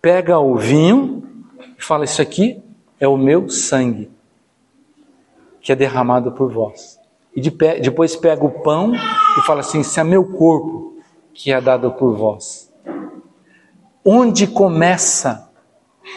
pega 0.00 0.38
o 0.38 0.56
vinho 0.56 1.22
e 1.78 1.82
fala: 1.82 2.04
Isso 2.04 2.20
aqui 2.22 2.62
é 2.98 3.06
o 3.06 3.16
meu 3.16 3.48
sangue, 3.48 4.10
que 5.60 5.72
é 5.72 5.76
derramado 5.76 6.32
por 6.32 6.50
vós. 6.52 6.98
E 7.34 7.40
depois 7.80 8.16
pega 8.16 8.44
o 8.44 8.62
pão 8.62 8.94
e 8.94 9.42
fala 9.46 9.60
assim: 9.60 9.80
Isso 9.80 9.98
é 10.00 10.04
meu 10.04 10.24
corpo, 10.24 10.98
que 11.34 11.52
é 11.52 11.60
dado 11.60 11.92
por 11.92 12.16
vós. 12.16 12.69
Onde 14.04 14.46
começa 14.46 15.50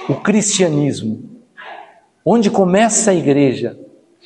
o 0.08 0.16
cristianismo? 0.16 1.30
Onde 2.26 2.50
começa 2.50 3.12
a 3.12 3.14
igreja? 3.14 3.78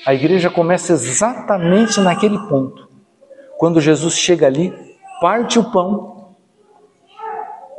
A 0.05 0.13
igreja 0.13 0.49
começa 0.49 0.93
exatamente 0.93 1.99
naquele 1.99 2.37
ponto. 2.47 2.87
Quando 3.57 3.81
Jesus 3.81 4.13
chega 4.13 4.45
ali, 4.45 4.73
parte 5.19 5.57
o 5.57 5.71
pão 5.71 6.35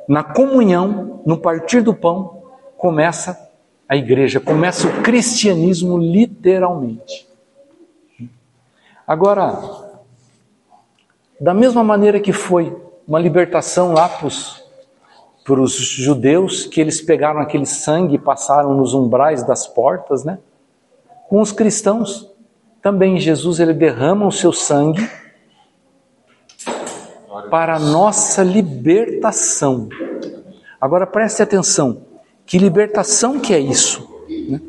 na 0.08 0.25
comunhão, 0.25 1.20
no 1.25 1.38
partir 1.38 1.82
do 1.82 1.94
pão, 1.94 2.42
começa 2.76 3.49
a 3.88 3.97
igreja, 3.97 4.40
começa 4.40 4.88
o 4.88 5.02
cristianismo 5.02 5.99
literalmente. 5.99 7.28
Agora, 9.06 9.58
da 11.40 11.54
mesma 11.54 11.85
maneira 11.85 12.18
que 12.18 12.32
foi 12.32 12.76
uma 13.06 13.18
libertação 13.18 13.92
lá 13.92 14.08
para 14.08 14.26
os 14.26 14.67
judeus, 15.76 16.67
que 16.67 16.81
eles 16.81 17.00
pegaram 17.00 17.40
aquele 17.40 17.67
sangue 17.67 18.17
e 18.17 18.19
passaram 18.19 18.75
nos 18.75 18.95
umbrais 18.95 19.43
das 19.43 19.67
portas, 19.67 20.25
né? 20.25 20.38
Com 21.28 21.40
os 21.40 21.52
cristãos, 21.52 22.31
também 22.83 23.19
Jesus 23.19 23.61
ele 23.61 23.75
derrama 23.75 24.26
o 24.26 24.33
seu 24.33 24.52
sangue 24.52 25.09
para 27.50 27.76
a 27.76 27.78
nossa 27.78 28.43
libertação. 28.43 29.88
Agora 30.81 31.07
preste 31.07 31.43
atenção, 31.43 32.02
que 32.47 32.59
libertação 32.59 33.40
que 33.40 33.52
é 33.52 33.59
isso? 33.59 34.09
Né? 34.49 34.61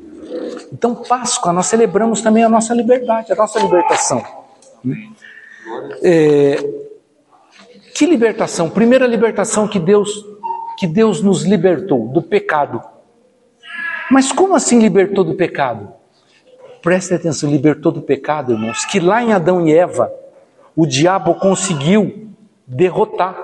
Então, 0.72 0.96
Páscoa, 0.96 1.54
nós 1.54 1.68
celebramos 1.68 2.22
também 2.22 2.44
a 2.44 2.50
nossa 2.50 2.74
liberdade, 2.74 3.32
a 3.32 3.36
nossa 3.36 3.60
libertação. 3.60 4.24
Né? 4.84 5.10
É, 6.02 6.58
que 7.94 8.06
libertação? 8.06 8.70
Primeira 8.70 9.06
libertação 9.06 9.68
que 9.68 9.80
Deus 9.80 10.26
que 10.80 10.88
Deus 10.88 11.22
nos 11.22 11.44
libertou 11.44 12.08
do 12.08 12.22
pecado. 12.22 12.82
Mas 14.10 14.32
como 14.32 14.56
assim 14.56 14.80
libertou 14.80 15.26
do 15.26 15.36
pecado? 15.36 15.92
Preste 16.82 17.14
atenção, 17.14 17.52
libertou 17.52 17.92
do 17.92 18.02
pecado, 18.02 18.54
irmãos, 18.54 18.86
que 18.86 18.98
lá 18.98 19.22
em 19.22 19.34
Adão 19.34 19.68
e 19.68 19.74
Eva 19.74 20.10
o 20.74 20.88
diabo 20.88 21.36
conseguiu 21.36 22.30
derrotar. 22.66 23.38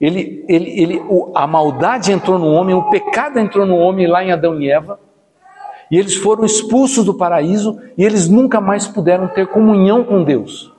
Ele, 0.00 0.46
ele, 0.48 0.80
ele, 0.80 1.02
a 1.34 1.46
maldade 1.46 2.10
entrou 2.10 2.38
no 2.38 2.46
homem, 2.52 2.74
o 2.74 2.88
pecado 2.88 3.38
entrou 3.38 3.66
no 3.66 3.76
homem 3.76 4.06
lá 4.06 4.24
em 4.24 4.32
Adão 4.32 4.58
e 4.58 4.70
Eva, 4.70 4.98
e 5.90 5.98
eles 5.98 6.14
foram 6.14 6.46
expulsos 6.46 7.04
do 7.04 7.12
paraíso 7.12 7.78
e 7.98 8.02
eles 8.02 8.30
nunca 8.30 8.62
mais 8.62 8.86
puderam 8.86 9.28
ter 9.28 9.46
comunhão 9.48 10.02
com 10.02 10.24
Deus. 10.24 10.72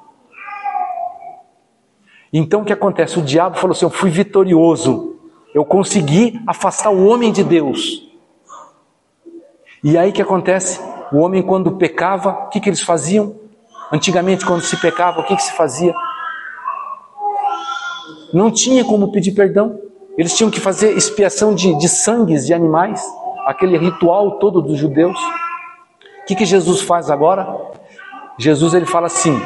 Então 2.33 2.61
o 2.61 2.65
que 2.65 2.73
acontece? 2.73 3.19
O 3.19 3.23
diabo 3.23 3.57
falou 3.57 3.73
assim: 3.73 3.85
Eu 3.85 3.91
fui 3.91 4.09
vitorioso, 4.09 5.18
eu 5.53 5.65
consegui 5.65 6.39
afastar 6.45 6.89
o 6.89 7.07
homem 7.07 7.31
de 7.31 7.43
Deus. 7.43 8.07
E 9.83 9.97
aí 9.97 10.11
que 10.11 10.21
acontece? 10.21 10.79
O 11.11 11.17
homem, 11.17 11.41
quando 11.41 11.77
pecava, 11.77 12.29
o 12.29 12.49
que, 12.49 12.59
que 12.59 12.69
eles 12.69 12.81
faziam? 12.81 13.35
Antigamente, 13.91 14.45
quando 14.45 14.61
se 14.61 14.77
pecava, 14.77 15.21
o 15.21 15.23
que, 15.23 15.35
que 15.35 15.43
se 15.43 15.53
fazia? 15.53 15.93
não 18.33 18.51
tinha 18.51 18.83
como 18.83 19.11
pedir 19.11 19.31
perdão. 19.31 19.79
Eles 20.17 20.35
tinham 20.35 20.51
que 20.51 20.59
fazer 20.59 20.95
expiação 20.95 21.53
de, 21.53 21.77
de 21.77 21.87
sangues 21.87 22.45
de 22.45 22.53
animais, 22.53 23.03
aquele 23.45 23.77
ritual 23.77 24.37
todo 24.39 24.61
dos 24.61 24.77
judeus. 24.77 25.17
O 25.17 26.25
que, 26.27 26.35
que 26.35 26.45
Jesus 26.45 26.81
faz 26.81 27.09
agora? 27.09 27.47
Jesus 28.37 28.73
ele 28.73 28.85
fala 28.85 29.07
assim: 29.07 29.39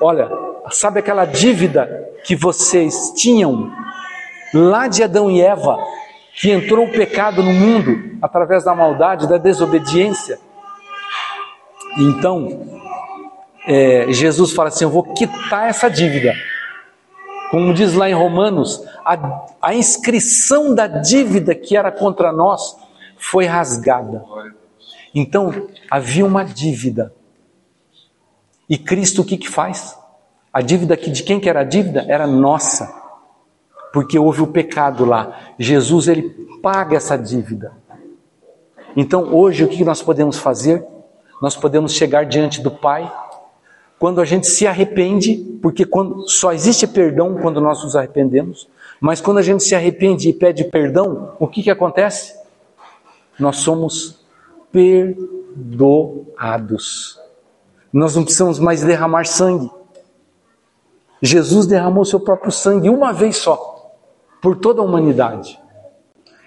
olha, 0.00 0.30
sabe 0.70 1.00
aquela 1.00 1.24
dívida 1.24 2.08
que 2.24 2.34
vocês 2.34 3.12
tinham 3.16 3.70
lá 4.52 4.88
de 4.88 5.02
Adão 5.02 5.30
e 5.30 5.40
Eva, 5.40 5.78
que 6.34 6.50
entrou 6.50 6.86
o 6.86 6.92
pecado 6.92 7.42
no 7.42 7.52
mundo 7.52 8.18
através 8.22 8.64
da 8.64 8.74
maldade, 8.74 9.28
da 9.28 9.38
desobediência? 9.38 10.38
Então, 11.98 12.80
é, 13.66 14.06
Jesus 14.12 14.52
fala 14.52 14.68
assim: 14.68 14.84
eu 14.84 14.90
vou 14.90 15.02
quitar 15.14 15.68
essa 15.68 15.88
dívida. 15.88 16.34
Como 17.50 17.74
diz 17.74 17.94
lá 17.94 18.08
em 18.08 18.14
Romanos, 18.14 18.84
a, 19.04 19.46
a 19.60 19.74
inscrição 19.74 20.72
da 20.72 20.86
dívida 20.86 21.54
que 21.54 21.76
era 21.76 21.90
contra 21.90 22.32
nós 22.32 22.76
foi 23.16 23.44
rasgada. 23.44 24.24
Então, 25.12 25.68
havia 25.90 26.24
uma 26.24 26.44
dívida. 26.44 27.12
E 28.68 28.78
Cristo 28.78 29.22
o 29.22 29.24
que, 29.24 29.36
que 29.36 29.48
faz? 29.48 29.98
A 30.52 30.60
dívida 30.60 30.96
de 30.96 31.22
quem 31.24 31.40
que 31.40 31.48
era 31.48 31.60
a 31.60 31.64
dívida? 31.64 32.06
Era 32.08 32.26
nossa. 32.26 32.99
Porque 33.92 34.18
houve 34.18 34.42
o 34.42 34.46
pecado 34.46 35.04
lá. 35.04 35.54
Jesus 35.58 36.08
ele 36.08 36.22
paga 36.62 36.96
essa 36.96 37.16
dívida. 37.16 37.72
Então, 38.96 39.34
hoje 39.34 39.64
o 39.64 39.68
que 39.68 39.84
nós 39.84 40.02
podemos 40.02 40.38
fazer? 40.38 40.84
Nós 41.40 41.56
podemos 41.56 41.92
chegar 41.92 42.24
diante 42.26 42.60
do 42.60 42.70
Pai 42.70 43.10
quando 44.00 44.20
a 44.20 44.24
gente 44.24 44.46
se 44.46 44.66
arrepende, 44.66 45.58
porque 45.60 45.84
quando, 45.84 46.26
só 46.26 46.54
existe 46.54 46.86
perdão 46.86 47.36
quando 47.36 47.60
nós 47.60 47.84
nos 47.84 47.94
arrependemos, 47.94 48.66
mas 48.98 49.20
quando 49.20 49.36
a 49.36 49.42
gente 49.42 49.62
se 49.62 49.74
arrepende 49.74 50.30
e 50.30 50.32
pede 50.32 50.64
perdão, 50.64 51.34
o 51.38 51.46
que, 51.46 51.62
que 51.62 51.70
acontece? 51.70 52.34
Nós 53.38 53.58
somos 53.58 54.24
perdoados. 54.72 56.00
Nós 57.92 58.16
não 58.16 58.24
precisamos 58.24 58.58
mais 58.58 58.82
derramar 58.82 59.26
sangue. 59.26 59.70
Jesus 61.20 61.66
derramou 61.66 62.06
seu 62.06 62.20
próprio 62.20 62.50
sangue 62.50 62.88
uma 62.88 63.12
vez 63.12 63.36
só, 63.36 63.79
por 64.40 64.56
toda 64.56 64.80
a 64.80 64.84
humanidade. 64.84 65.58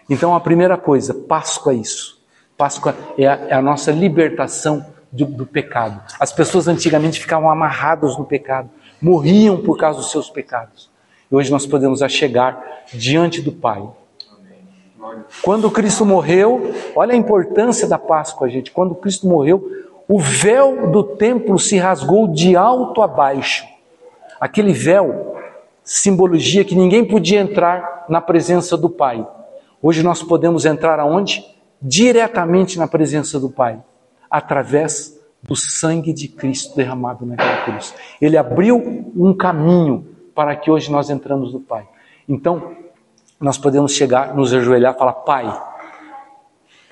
Então 0.09 0.35
a 0.35 0.39
primeira 0.39 0.77
coisa, 0.77 1.13
Páscoa 1.13 1.73
é 1.73 1.77
isso. 1.77 2.21
Páscoa 2.57 2.95
é 3.17 3.27
a, 3.27 3.33
é 3.49 3.53
a 3.53 3.61
nossa 3.61 3.91
libertação 3.91 4.85
do, 5.11 5.25
do 5.25 5.45
pecado. 5.45 6.01
As 6.19 6.33
pessoas 6.33 6.67
antigamente 6.67 7.19
ficavam 7.19 7.49
amarradas 7.49 8.17
no 8.17 8.25
pecado, 8.25 8.69
morriam 9.01 9.61
por 9.61 9.77
causa 9.77 9.99
dos 9.99 10.11
seus 10.11 10.29
pecados. 10.29 10.89
E 11.31 11.35
hoje 11.35 11.51
nós 11.51 11.65
podemos 11.65 11.99
chegar 12.11 12.83
diante 12.93 13.41
do 13.41 13.51
Pai. 13.51 13.83
Quando 15.41 15.69
Cristo 15.69 16.05
morreu, 16.05 16.73
olha 16.95 17.13
a 17.13 17.17
importância 17.17 17.87
da 17.87 17.97
Páscoa, 17.97 18.49
gente. 18.49 18.71
Quando 18.71 18.95
Cristo 18.95 19.27
morreu, 19.27 19.69
o 20.07 20.19
véu 20.19 20.91
do 20.91 21.03
templo 21.03 21.59
se 21.59 21.77
rasgou 21.77 22.27
de 22.27 22.55
alto 22.55 23.01
a 23.01 23.07
baixo. 23.07 23.65
Aquele 24.39 24.73
véu, 24.73 25.32
simbologia 25.83 26.63
que 26.63 26.75
ninguém 26.75 27.05
podia 27.05 27.39
entrar 27.39 28.05
na 28.07 28.21
presença 28.21 28.77
do 28.77 28.89
Pai. 28.89 29.25
Hoje 29.81 30.01
nós 30.01 30.23
podemos 30.23 30.65
entrar 30.65 30.99
aonde? 30.99 31.43
Diretamente 31.81 32.79
na 32.79 32.87
presença 32.87 33.39
do 33.39 33.49
Pai 33.49 33.81
através 34.29 35.19
do 35.43 35.55
sangue 35.55 36.13
de 36.13 36.27
Cristo 36.27 36.75
derramado 36.75 37.25
naquela 37.25 37.63
cruz. 37.65 37.93
Ele 38.21 38.37
abriu 38.37 39.11
um 39.15 39.33
caminho 39.33 40.07
para 40.33 40.55
que 40.55 40.71
hoje 40.71 40.89
nós 40.91 41.09
entramos 41.09 41.53
no 41.53 41.59
Pai. 41.59 41.87
Então, 42.27 42.71
nós 43.39 43.57
podemos 43.57 43.91
chegar, 43.91 44.33
nos 44.33 44.53
ajoelhar 44.53 44.95
e 44.95 44.97
falar: 44.97 45.13
Pai, 45.13 45.61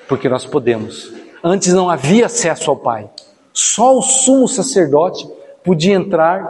porque 0.08 0.28
nós 0.28 0.46
podemos. 0.46 1.12
Antes 1.44 1.74
não 1.74 1.90
havia 1.90 2.26
acesso 2.26 2.70
ao 2.70 2.76
Pai. 2.76 3.10
Só 3.54 3.98
o 3.98 4.02
sumo 4.02 4.48
sacerdote 4.48 5.28
podia 5.64 5.96
entrar 5.96 6.44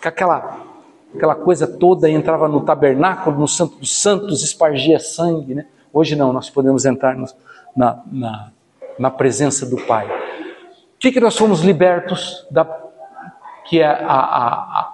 com 0.00 0.08
aquela, 0.08 0.67
aquela 1.14 1.34
coisa 1.34 1.66
toda, 1.66 2.08
entrava 2.08 2.48
no 2.48 2.60
tabernáculo, 2.60 3.38
no 3.38 3.48
Santo 3.48 3.76
dos 3.76 4.00
Santos, 4.00 4.42
espargia 4.42 4.98
sangue. 4.98 5.54
Né? 5.54 5.66
Hoje 5.92 6.14
não, 6.16 6.32
nós 6.32 6.50
podemos 6.50 6.84
entrar 6.84 7.16
no, 7.16 7.26
na, 7.76 8.02
na 8.10 8.50
na 8.98 9.10
presença 9.10 9.64
do 9.64 9.76
Pai. 9.76 10.06
O 10.06 10.98
que, 10.98 11.12
que 11.12 11.20
nós 11.20 11.36
fomos 11.36 11.60
libertos 11.60 12.46
da 12.50 12.66
que 13.68 13.80
é 13.80 13.86
a, 13.86 13.92
a, 13.92 14.54
a, 14.54 14.92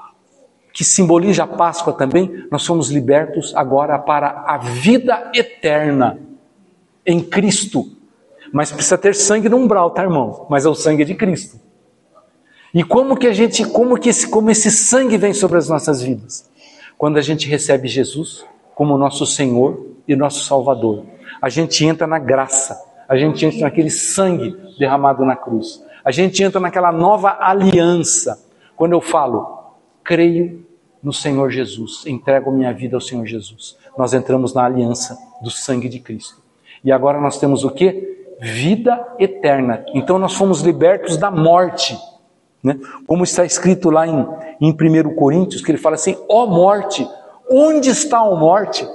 que 0.73 0.85
simboliza 0.85 1.45
a 1.45 1.47
Páscoa 1.47 1.93
também? 1.93 2.47
Nós 2.51 2.63
somos 2.63 2.91
libertos 2.91 3.55
agora 3.55 3.99
para 3.99 4.45
a 4.47 4.59
vida 4.59 5.31
eterna 5.35 6.19
em 7.07 7.21
Cristo. 7.21 7.87
Mas 8.53 8.71
precisa 8.71 8.99
ter 8.99 9.15
sangue 9.15 9.49
no 9.49 9.57
umbral, 9.57 9.91
tá, 9.91 10.03
irmão? 10.03 10.47
Mas 10.51 10.67
é 10.67 10.69
o 10.69 10.75
sangue 10.75 11.05
de 11.05 11.15
Cristo. 11.15 11.59
E 12.75 12.83
como 12.83 13.17
que 13.17 13.29
a 13.29 13.33
gente, 13.33 13.65
como 13.65 13.99
que 13.99 14.09
esse, 14.09 14.29
como 14.29 14.51
esse 14.51 14.71
sangue 14.71 15.17
vem 15.17 15.33
sobre 15.33 15.57
as 15.57 15.69
nossas 15.69 16.03
vidas? 16.03 16.51
Quando 16.99 17.17
a 17.17 17.23
gente 17.23 17.49
recebe 17.49 17.89
Jesus 17.89 18.45
como 18.75 18.99
nosso 18.99 19.25
Senhor 19.25 19.87
e 20.07 20.17
nosso 20.17 20.45
Salvador, 20.45 21.05
a 21.41 21.49
gente 21.49 21.85
entra 21.85 22.07
na 22.07 22.19
graça 22.19 22.95
a 23.09 23.17
gente 23.17 23.45
entra 23.45 23.61
naquele 23.61 23.91
sangue 23.91 24.57
derramado 24.79 25.25
na 25.25 25.37
cruz. 25.37 25.85
A 26.05 26.11
gente 26.11 26.43
entra 26.43 26.61
naquela 26.61 26.91
nova 26.91 27.37
aliança. 27.41 28.43
Quando 28.77 28.93
eu 28.93 29.01
falo, 29.01 29.75
creio 30.03 30.67
no 31.03 31.13
Senhor 31.13 31.51
Jesus, 31.51 32.05
entrego 32.07 32.51
minha 32.51 32.73
vida 32.73 32.97
ao 32.97 33.01
Senhor 33.01 33.27
Jesus. 33.27 33.77
Nós 33.97 34.15
entramos 34.15 34.55
na 34.55 34.65
aliança 34.65 35.17
do 35.43 35.51
sangue 35.51 35.89
de 35.89 36.01
Cristo. 36.01 36.43
E 36.83 36.91
agora 36.91 37.21
nós 37.21 37.39
temos 37.39 37.65
o 37.65 37.71
que? 37.71 38.35
Vida 38.41 39.07
eterna. 39.19 39.85
Então 39.95 40.19
nós 40.19 40.35
fomos 40.35 40.61
libertos 40.61 41.17
da 41.17 41.31
morte. 41.31 41.97
Né? 42.65 42.81
Como 43.07 43.23
está 43.23 43.45
escrito 43.45 43.91
lá 43.91 44.07
em, 44.07 44.27
em 44.59 44.71
1 44.73 45.15
Coríntios, 45.15 45.61
que 45.61 45.71
ele 45.71 45.77
fala 45.77 45.97
assim: 45.97 46.17
ó 46.27 46.45
oh 46.45 46.47
morte, 46.47 47.07
onde 47.51 47.91
está 47.91 48.21
a 48.21 48.35
morte? 48.35 48.89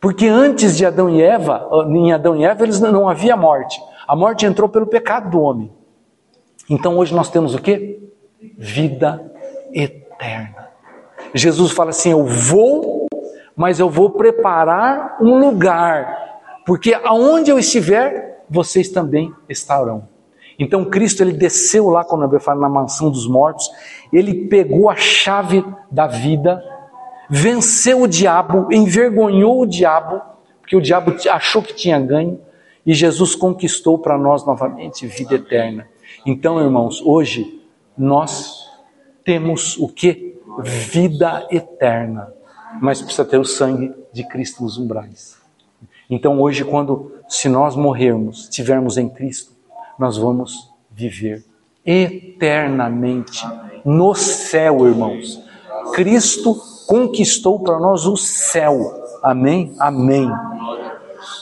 Porque 0.00 0.26
antes 0.26 0.76
de 0.76 0.84
Adão 0.84 1.08
e 1.08 1.22
Eva, 1.22 1.68
em 1.88 2.12
Adão 2.12 2.36
e 2.36 2.44
Eva, 2.44 2.64
eles 2.64 2.80
não 2.80 3.08
havia 3.08 3.36
morte. 3.36 3.80
A 4.06 4.16
morte 4.16 4.44
entrou 4.44 4.68
pelo 4.68 4.86
pecado 4.86 5.30
do 5.30 5.40
homem. 5.40 5.72
Então 6.68 6.98
hoje 6.98 7.14
nós 7.14 7.30
temos 7.30 7.54
o 7.54 7.62
que? 7.62 8.00
Vida 8.56 9.32
eterna. 9.72 10.68
Jesus 11.32 11.70
fala 11.70 11.90
assim: 11.90 12.10
Eu 12.10 12.24
vou, 12.24 13.06
mas 13.54 13.78
eu 13.78 13.88
vou 13.88 14.10
preparar 14.10 15.18
um 15.20 15.38
lugar, 15.38 16.40
porque 16.66 16.94
aonde 16.94 17.50
eu 17.50 17.58
estiver, 17.58 18.44
vocês 18.50 18.88
também 18.88 19.32
estarão. 19.48 20.17
Então 20.58 20.84
Cristo 20.84 21.22
ele 21.22 21.32
desceu 21.32 21.88
lá, 21.88 22.04
quando 22.04 22.32
eu 22.32 22.40
falo 22.40 22.60
na 22.60 22.68
mansão 22.68 23.10
dos 23.10 23.28
mortos, 23.28 23.70
ele 24.12 24.46
pegou 24.48 24.90
a 24.90 24.96
chave 24.96 25.64
da 25.90 26.06
vida 26.06 26.62
venceu 27.28 28.02
o 28.02 28.08
diabo, 28.08 28.72
envergonhou 28.72 29.60
o 29.60 29.66
diabo, 29.66 30.22
porque 30.60 30.76
o 30.76 30.80
diabo 30.80 31.14
achou 31.30 31.62
que 31.62 31.74
tinha 31.74 32.00
ganho, 32.00 32.40
e 32.86 32.94
Jesus 32.94 33.34
conquistou 33.34 33.98
para 33.98 34.16
nós 34.16 34.46
novamente 34.46 35.06
vida 35.06 35.34
eterna. 35.34 35.86
Então, 36.24 36.60
irmãos, 36.60 37.02
hoje 37.02 37.62
nós 37.96 38.66
temos 39.24 39.76
o 39.76 39.88
que? 39.88 40.38
Vida 40.60 41.46
eterna, 41.50 42.32
mas 42.80 43.00
precisa 43.00 43.24
ter 43.24 43.38
o 43.38 43.44
sangue 43.44 43.94
de 44.12 44.26
Cristo 44.26 44.62
nos 44.62 44.78
umbrais. 44.78 45.38
Então, 46.08 46.40
hoje, 46.40 46.64
quando 46.64 47.12
se 47.28 47.48
nós 47.48 47.76
morrermos, 47.76 48.44
estivermos 48.44 48.96
em 48.96 49.08
Cristo, 49.08 49.52
nós 49.98 50.16
vamos 50.16 50.70
viver 50.90 51.44
eternamente 51.84 53.46
no 53.84 54.14
céu, 54.14 54.86
irmãos. 54.86 55.42
Cristo 55.92 56.54
conquistou 56.86 57.60
para 57.60 57.78
nós 57.78 58.06
o 58.06 58.16
céu. 58.16 59.04
Amém? 59.22 59.74
Amém. 59.78 60.30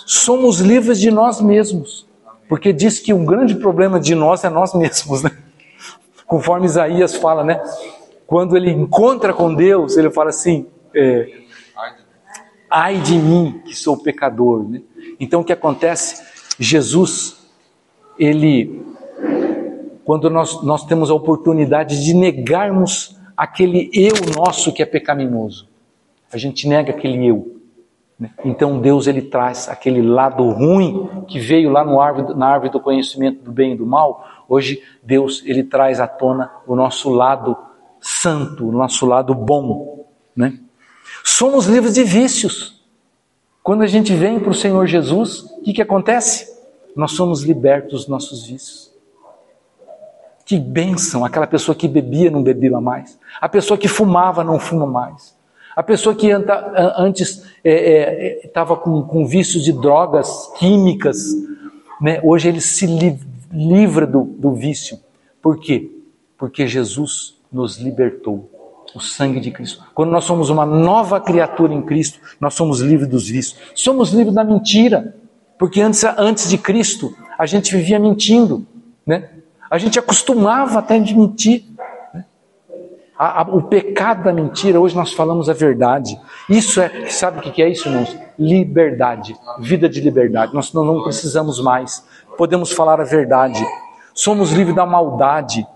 Somos 0.07 0.61
livres 0.61 1.01
de 1.01 1.11
nós 1.11 1.41
mesmos, 1.41 2.07
porque 2.49 2.73
diz 2.73 2.99
que 2.99 3.13
um 3.13 3.25
grande 3.25 3.55
problema 3.57 3.99
de 3.99 4.15
nós 4.15 4.45
é 4.45 4.49
nós 4.49 4.73
mesmos, 4.75 5.23
né? 5.23 5.31
Conforme 6.27 6.67
Isaías 6.67 7.17
fala, 7.17 7.45
né? 7.45 7.61
Quando 8.27 8.57
ele 8.57 8.71
encontra 8.71 9.33
com 9.33 9.55
Deus, 9.55 9.97
ele 9.97 10.11
fala 10.11 10.31
assim: 10.31 10.67
é, 10.95 11.29
ai 12.71 12.99
de 12.99 13.17
mim 13.17 13.63
que 13.65 13.75
sou 13.75 13.97
pecador. 13.97 14.69
Né? 14.69 14.83
Então 15.21 15.41
o 15.41 15.45
que 15.45 15.53
acontece? 15.53 16.23
Jesus, 16.59 17.36
ele, 18.19 18.85
quando 20.05 20.31
nós, 20.31 20.63
nós 20.63 20.85
temos 20.85 21.11
a 21.11 21.15
oportunidade 21.15 22.05
de 22.05 22.15
negarmos 22.15 23.17
aquele 23.37 23.91
eu 23.93 24.15
nosso 24.35 24.73
que 24.73 24.83
é 24.83 24.87
pecaminoso. 24.87 25.69
A 26.33 26.39
gente 26.39 26.67
nega 26.67 26.91
aquele 26.91 27.27
eu. 27.27 27.57
Né? 28.19 28.31
Então 28.45 28.81
Deus 28.81 29.07
ele 29.07 29.23
traz 29.23 29.69
aquele 29.69 30.01
lado 30.01 30.49
ruim 30.51 31.25
que 31.29 31.39
veio 31.39 31.71
lá 31.71 31.85
no 31.85 32.01
árvore, 32.01 32.35
na 32.35 32.47
árvore 32.47 32.71
do 32.71 32.81
conhecimento 32.81 33.43
do 33.43 33.53
bem 33.53 33.73
e 33.73 33.77
do 33.77 33.87
mal. 33.87 34.25
Hoje 34.49 34.83
Deus 35.03 35.43
ele 35.45 35.63
traz 35.63 36.01
à 36.01 36.07
tona 36.07 36.51
o 36.67 36.75
nosso 36.75 37.11
lado 37.11 37.57
santo, 38.01 38.69
o 38.69 38.73
nosso 38.73 39.05
lado 39.05 39.35
bom. 39.35 40.07
Né? 40.35 40.59
Somos 41.23 41.67
livres 41.67 41.95
de 41.95 42.05
vícios. 42.05 42.83
Quando 43.63 43.83
a 43.83 43.87
gente 43.87 44.15
vem 44.15 44.39
para 44.39 44.51
o 44.51 44.55
Senhor 44.55 44.87
Jesus, 44.87 45.41
o 45.41 45.63
que, 45.63 45.73
que 45.73 45.83
acontece? 45.83 46.56
Nós 46.97 47.13
somos 47.13 47.43
libertos 47.43 48.01
dos 48.01 48.09
nossos 48.09 48.47
vícios. 48.47 48.91
Que 50.47 50.59
bênção! 50.59 51.25
Aquela 51.25 51.47
pessoa 51.47 51.75
que 51.75 51.87
bebia 51.87 52.31
não 52.31 52.43
bebia 52.43 52.81
mais. 52.81 53.19
A 53.39 53.49
pessoa 53.49 53.77
que 53.77 53.87
fumava 53.87 54.43
não 54.43 54.59
fuma 54.59 54.87
mais. 54.87 55.37
A 55.77 55.83
pessoa 55.83 56.15
que 56.15 56.31
antes 56.31 57.45
estava 57.63 58.73
é, 58.73 58.77
é, 58.77 58.81
com, 58.81 59.03
com 59.03 59.27
vícios 59.27 59.63
de 59.63 59.73
drogas 59.75 60.51
químicas, 60.59 61.19
né? 62.01 62.19
hoje 62.25 62.49
ele 62.49 62.63
se 62.63 62.87
li, 62.87 63.21
livra 63.53 64.07
do, 64.07 64.23
do 64.25 64.55
vício. 64.55 64.99
Por 65.43 65.59
quê? 65.59 65.91
Porque 66.39 66.67
Jesus 66.67 67.37
nos 67.53 67.77
libertou. 67.77 68.51
O 68.95 69.01
sangue 69.01 69.41
de 69.41 69.51
Cristo. 69.51 69.85
Quando 69.95 70.11
nós 70.11 70.25
somos 70.25 70.49
uma 70.49 70.65
nova 70.65 71.21
criatura 71.21 71.75
em 71.75 71.83
Cristo, 71.83 72.19
nós 72.41 72.55
somos 72.55 72.81
livres 72.81 73.11
dos 73.11 73.29
vícios. 73.29 73.61
Somos 73.75 74.11
livres 74.11 74.35
da 74.35 74.43
mentira. 74.43 75.15
Porque 75.59 75.81
antes, 75.81 76.05
antes 76.05 76.49
de 76.49 76.59
Cristo, 76.59 77.15
a 77.39 77.47
gente 77.47 77.75
vivia 77.75 77.99
mentindo, 77.99 78.67
né? 79.07 79.31
A 79.71 79.79
gente 79.79 79.99
acostumava 79.99 80.79
até 80.79 80.99
de 80.99 81.15
mentir. 81.15 81.65
Né? 82.15 82.25
A, 83.19 83.43
a, 83.43 83.45
o 83.45 83.63
pecado 83.63 84.25
da 84.25 84.33
mentira, 84.33 84.81
hoje 84.81 84.95
nós 84.95 85.13
falamos 85.13 85.49
a 85.49 85.53
verdade. 85.53 86.19
Isso 86.49 86.81
é, 86.81 87.07
sabe 87.09 87.39
o 87.39 87.53
que 87.53 87.63
é 87.63 87.69
isso, 87.69 87.89
irmãos? 87.89 88.17
Liberdade, 88.39 89.35
vida 89.59 89.89
de 89.89 90.01
liberdade. 90.01 90.55
Nós 90.55 90.73
não, 90.73 90.85
não 90.85 91.03
precisamos 91.03 91.61
mais. 91.61 92.07
Podemos 92.37 92.71
falar 92.71 93.01
a 93.01 93.05
verdade. 93.05 93.65
Somos 94.15 94.53
livres 94.53 94.77
da 94.77 94.87
maldade. 94.87 95.67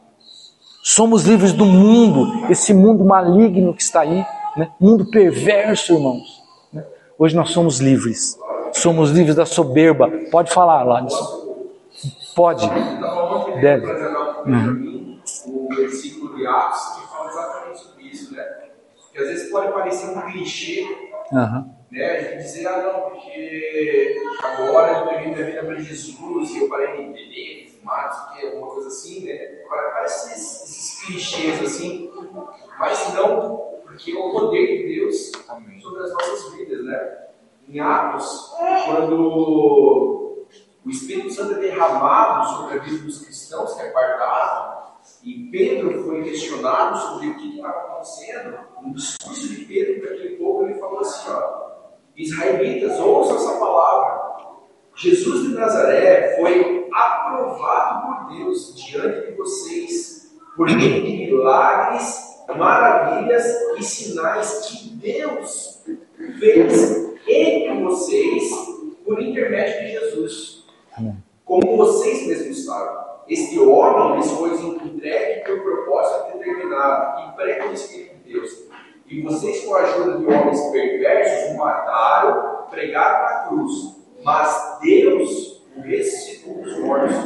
Somos 0.83 1.25
livres 1.25 1.53
do 1.53 1.67
mundo, 1.67 2.51
esse 2.51 2.73
mundo 2.73 3.05
maligno 3.05 3.75
que 3.75 3.83
está 3.83 4.01
aí, 4.01 4.25
né? 4.57 4.71
mundo 4.81 5.11
perverso, 5.11 5.93
irmãos. 5.93 6.43
Né? 6.73 6.83
Hoje 7.19 7.37
nós 7.37 7.51
somos 7.51 7.81
livres. 7.81 8.39
Somos 8.81 9.11
livres 9.11 9.35
da 9.35 9.45
soberba. 9.45 10.11
Pode 10.31 10.53
falar, 10.55 10.83
Lalisson. 10.85 11.69
Pode. 12.35 12.67
Deve. 13.61 13.87
Uhum. 14.47 15.21
O 15.47 15.75
versículo 15.75 16.35
de 16.35 16.47
Atos 16.47 16.97
que 16.97 17.09
fala 17.09 17.29
exatamente 17.29 17.79
sobre 17.79 18.05
isso, 18.05 18.35
né? 18.35 18.43
Que 19.13 19.19
às 19.19 19.29
vezes 19.29 19.51
pode 19.51 19.71
parecer 19.73 20.17
um 20.17 20.21
clichê, 20.23 20.83
uhum. 21.31 21.75
né? 21.91 22.37
Dizer, 22.37 22.67
ah, 22.69 22.83
não, 22.83 23.11
porque 23.11 24.23
agora 24.43 24.93
eu 24.93 25.07
tenho 25.09 25.35
minha 25.35 25.45
vida 25.45 25.63
para 25.63 25.79
Jesus 25.79 26.51
e 26.53 26.59
eu 26.63 26.69
parei 26.69 26.97
de 26.97 27.03
entender, 27.03 27.79
fumar, 27.79 28.33
que 28.33 28.47
alguma 28.47 28.69
coisa 28.69 28.89
assim, 28.89 29.27
né? 29.27 29.37
Parece 29.69 30.33
esses, 30.33 30.63
esses 30.63 31.05
clichês 31.05 31.63
assim, 31.63 32.11
mas 32.79 33.13
não, 33.13 33.59
porque 33.85 34.13
é 34.13 34.19
o 34.19 34.31
poder 34.31 34.67
de 34.67 34.95
Deus 34.95 35.33
sobre 35.83 36.03
as 36.03 36.13
nossas 36.13 36.55
vidas, 36.55 36.85
né? 36.85 37.30
Em 37.71 37.79
Atos, 37.79 38.53
quando 38.85 39.15
o 40.85 40.91
Espírito 40.91 41.31
Santo 41.31 41.55
é 41.55 41.59
derramado 41.59 42.49
sobre 42.57 42.79
a 42.79 42.83
vida 42.83 43.05
dos 43.05 43.25
cristãos 43.25 43.75
que 43.75 43.83
aguardavam, 43.83 44.91
e 45.23 45.49
Pedro 45.53 46.03
foi 46.03 46.25
questionado 46.25 46.99
sobre 46.99 47.29
o 47.29 47.37
que 47.37 47.57
estava 47.57 47.79
acontecendo. 47.79 48.59
No 48.83 48.93
discurso 48.93 49.49
de 49.49 49.65
Pedro 49.67 50.01
para 50.01 50.17
aquele 50.17 50.37
povo, 50.37 50.65
ele 50.65 50.81
falou 50.81 50.99
assim: 50.99 51.31
ó, 51.31 51.71
Israelitas, 52.17 52.99
ouçam 52.99 53.37
essa 53.37 53.61
palavra. 53.61 54.21
Jesus 54.97 55.43
de 55.43 55.55
Nazaré 55.55 56.41
foi 56.41 56.89
aprovado 56.93 58.27
por 58.27 58.37
Deus 58.37 58.75
diante 58.75 59.31
de 59.31 59.37
vocês 59.37 60.35
por 60.57 60.67
meio 60.67 61.05
de 61.05 61.13
milagres, 61.13 62.45
maravilhas 62.49 63.47
e 63.79 63.83
sinais 63.85 64.67
que 64.67 64.91
Deus 64.91 65.85
fez 66.41 67.10
entre 67.27 67.83
vocês 67.83 68.51
por 69.05 69.21
intermédio 69.23 69.81
de 69.81 69.93
Jesus. 69.93 70.65
Como 71.45 71.77
vocês 71.77 72.27
mesmos 72.27 72.65
sabem, 72.65 73.01
este 73.29 73.59
homem 73.59 74.17
lhes 74.17 74.31
foi 74.33 74.51
entregue 74.51 75.45
por 75.45 75.63
propósito 75.63 76.39
determinado 76.39 77.29
e 77.29 77.37
pré-conhecido 77.37 78.11
de 78.25 78.33
Deus. 78.33 78.71
E 79.07 79.23
vocês, 79.23 79.65
com 79.65 79.75
a 79.75 79.81
ajuda 79.81 80.19
de 80.19 80.27
homens 80.27 80.61
perversos, 80.71 81.55
o 81.55 81.59
mataram, 81.59 82.67
pregaram 82.71 83.23
na 83.23 83.49
cruz. 83.49 83.97
Mas 84.23 84.79
Deus 84.81 85.65
o 85.77 85.81
ressuscitou 85.81 86.63
dos 86.63 86.79
mortos, 86.79 87.17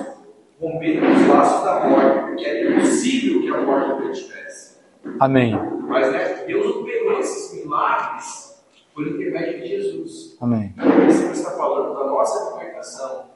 rompendo 0.61 1.07
os 1.07 1.29
laços 1.29 1.65
da 1.65 1.89
morte, 1.89 2.27
porque 2.29 2.45
era 2.45 2.71
impossível 2.71 3.43
que 3.43 3.49
a 3.49 3.61
morte 3.61 4.03
o 4.03 4.13
tivesse. 4.13 4.79
Amém. 5.21 5.55
Mas 5.83 6.13
né, 6.13 6.45
Deus 6.47 6.77
operou 6.77 7.19
esses 7.19 7.63
milagres 7.63 8.44
por 8.95 9.07
intermédio 9.07 9.61
de 9.61 9.69
Jesus. 9.69 10.37
Amém. 10.41 10.73
Então, 10.77 11.07
você 11.07 11.31
está 11.33 11.51
falando 11.53 11.95
da 11.95 12.07
nossa 12.07 12.55
libertação 12.55 13.35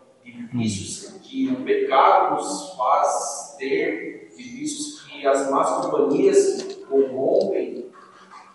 vícios 0.52 1.18
que 1.22 1.50
o 1.50 1.64
pecado 1.64 2.36
nos 2.36 2.74
faz 2.76 3.56
ter, 3.58 4.32
de 4.36 4.42
vícios 4.42 5.02
que 5.02 5.26
as 5.26 5.50
más 5.50 5.84
companhias 5.84 6.62
corrompem, 6.88 7.86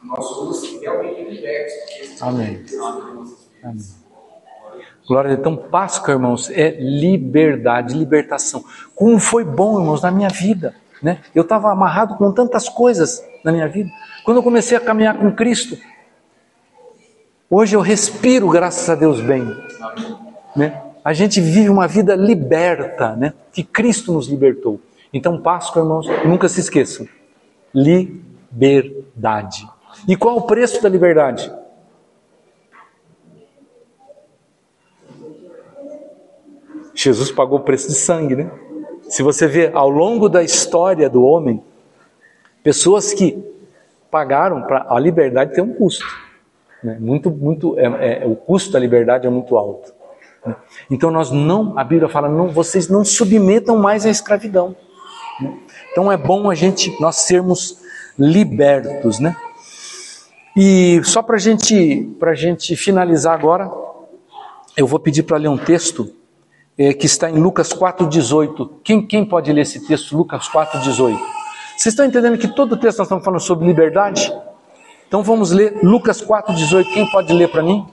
nós 0.04 0.26
somos 0.26 0.80
realmente 0.82 1.30
libertos. 1.30 2.22
Amém. 2.22 2.66
Amém. 3.64 3.84
Glória. 5.08 5.34
Então, 5.34 5.56
Páscoa, 5.56 6.14
irmãos, 6.14 6.50
é 6.50 6.72
liberdade, 6.80 7.98
libertação. 7.98 8.64
Como 8.96 9.20
foi 9.20 9.44
bom, 9.44 9.80
irmãos, 9.80 10.02
na 10.02 10.12
minha 10.12 10.30
vida. 10.30 10.76
Né? 11.02 11.22
Eu 11.36 11.44
estava 11.44 11.70
amarrado 11.72 12.16
com 12.16 12.32
tantas 12.32 12.70
coisas 12.70 13.24
na 13.44 13.52
minha 13.52 13.68
vida. 13.68 13.90
Quando 14.24 14.38
eu 14.38 14.44
comecei 14.44 14.78
a 14.78 14.80
caminhar 14.80 15.18
com 15.18 15.34
Cristo, 15.34 15.78
hoje 17.54 17.76
eu 17.76 17.82
respiro, 17.82 18.50
graças 18.50 18.90
a 18.90 18.96
Deus, 18.96 19.20
bem. 19.22 19.46
Né? 20.56 20.84
a 21.04 21.12
gente 21.12 21.42
vive 21.42 21.70
uma 21.70 21.88
vida 21.88 22.16
liberta, 22.16 23.16
né? 23.16 23.34
Que 23.52 23.64
Cristo 23.64 24.14
nos 24.14 24.28
libertou. 24.28 24.80
Então, 25.12 25.40
Páscoa, 25.40 25.82
irmãos, 25.82 26.08
nunca 26.26 26.48
se 26.48 26.62
esqueçam: 26.62 27.08
liberdade. 27.74 29.68
E 30.08 30.16
qual 30.16 30.38
o 30.38 30.44
preço 30.44 30.82
da 30.82 30.88
liberdade? 30.88 31.52
Jesus 36.96 37.32
pagou 37.32 37.60
o 37.60 37.64
preço 37.64 37.90
de 37.90 37.96
sangue, 37.96 38.36
né? 38.36 38.52
Se 39.10 39.22
você 39.22 39.46
vê 39.48 39.70
ao 39.74 39.90
longo 39.90 40.30
da 40.30 40.42
história 40.42 41.10
do 41.10 41.24
homem, 41.24 41.62
pessoas 42.64 43.14
que 43.14 43.44
pagaram 44.10 44.62
para 44.62 44.86
a 44.90 45.00
liberdade 45.00 45.54
tem 45.54 45.64
um 45.64 45.74
custo, 45.74 46.06
né? 46.84 46.98
muito, 47.00 47.32
muito, 47.32 47.78
é, 47.80 48.24
é, 48.24 48.26
o 48.26 48.36
custo 48.36 48.72
da 48.72 48.80
liberdade 48.80 49.26
é 49.26 49.30
muito 49.30 49.58
alto. 49.58 49.94
Então 50.92 51.10
nós 51.10 51.32
não, 51.32 51.78
a 51.78 51.84
Bíblia 51.84 52.10
fala, 52.10 52.28
não, 52.28 52.50
vocês 52.50 52.90
não 52.90 53.06
submetam 53.06 53.78
mais 53.78 54.06
à 54.06 54.10
escravidão. 54.10 54.76
Então 55.92 56.12
é 56.12 56.18
bom 56.18 56.50
a 56.50 56.56
gente, 56.56 56.96
nós 57.00 57.16
sermos 57.18 57.82
libertos, 58.18 59.20
né? 59.20 59.36
E 60.56 61.02
só 61.04 61.24
para 61.24 61.38
gente, 61.38 62.16
a 62.22 62.34
gente 62.34 62.76
finalizar 62.76 63.34
agora, 63.34 63.72
eu 64.78 64.86
vou 64.86 65.00
pedir 65.00 65.24
para 65.24 65.38
ler 65.38 65.48
um 65.48 65.58
texto 65.58 66.14
é, 66.78 66.94
que 66.94 67.06
está 67.06 67.30
em 67.30 67.40
Lucas 67.40 67.74
4,18. 67.74 68.70
Quem, 68.84 69.06
quem 69.06 69.26
pode 69.26 69.52
ler 69.52 69.62
esse 69.62 69.86
texto, 69.88 70.16
Lucas 70.16 70.48
4,18? 70.50 71.18
Vocês 71.76 71.94
estão 71.94 72.06
entendendo 72.06 72.38
que 72.38 72.48
todo 72.48 72.74
o 72.74 72.78
texto 72.78 73.00
nós 73.00 73.08
estamos 73.08 73.24
falando 73.24 73.40
sobre 73.40 73.66
liberdade? 73.66 74.32
Então 75.14 75.22
vamos 75.22 75.52
ler 75.52 75.78
Lucas 75.84 76.26
4,18. 76.26 76.92
Quem 76.92 77.08
pode 77.12 77.32
ler 77.32 77.48
para 77.48 77.62
mim? 77.62 77.86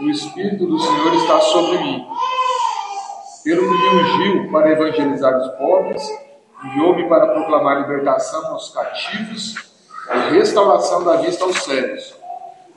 o 0.00 0.10
Espírito 0.10 0.66
do 0.66 0.76
Senhor 0.76 1.14
está 1.14 1.40
sobre 1.40 1.78
mim, 1.78 2.04
pelo 3.44 3.62
que 3.62 3.78
me 3.78 4.02
ungiu 4.02 4.50
para 4.50 4.72
evangelizar 4.72 5.38
os 5.38 5.56
pobres, 5.56 6.02
enviou-me 6.64 7.08
para 7.08 7.28
proclamar 7.28 7.82
libertação 7.82 8.44
aos 8.48 8.70
cativos 8.70 9.54
e 10.12 10.34
restauração 10.34 11.04
da 11.04 11.18
vista 11.18 11.44
aos 11.44 11.56
cegos, 11.62 12.12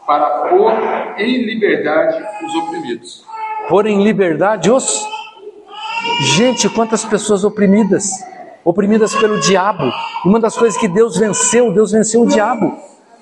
para 0.06 0.48
pôr 0.50 0.72
em 1.18 1.44
liberdade 1.44 2.24
os 2.46 2.54
oprimidos. 2.54 3.26
Pôr 3.68 3.88
em 3.88 4.04
liberdade 4.04 4.70
os. 4.70 5.04
Gente, 6.36 6.70
quantas 6.70 7.04
pessoas 7.04 7.44
oprimidas, 7.44 8.12
oprimidas 8.70 9.16
pelo 9.16 9.40
diabo. 9.40 9.92
Uma 10.24 10.40
das 10.40 10.56
coisas 10.56 10.80
que 10.80 10.88
Deus 10.88 11.18
venceu, 11.18 11.74
Deus 11.74 11.92
venceu 11.92 12.22
o 12.22 12.28
diabo. 12.28 12.78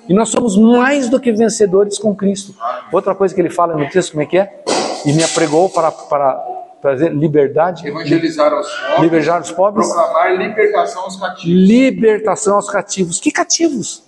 E 0.09 0.13
nós 0.13 0.27
somos 0.27 0.57
mais 0.57 1.09
do 1.09 1.19
que 1.19 1.31
vencedores 1.31 1.97
com 1.97 2.13
Cristo. 2.13 2.53
Outra 2.91 3.15
coisa 3.15 3.33
que 3.33 3.39
ele 3.39 3.49
fala 3.49 3.73
no 3.75 3.89
texto, 3.89 4.11
como 4.11 4.23
é 4.23 4.25
que 4.25 4.37
é? 4.37 4.61
E 5.05 5.13
me 5.13 5.23
apregou 5.23 5.69
para, 5.69 5.89
para 5.89 6.33
trazer 6.81 7.13
liberdade. 7.13 7.87
Evangelizar 7.87 8.51
aos 8.51 8.69
pobres. 8.69 9.01
Libertar 9.01 9.41
os 9.41 9.51
pobres. 9.51 9.87
Proclamar 9.87 10.35
libertação 10.35 11.03
aos 11.03 11.15
cativos. 11.17 11.45
Libertação 11.45 12.55
aos 12.55 12.69
cativos. 12.69 13.19
Que 13.19 13.31
cativos? 13.31 14.03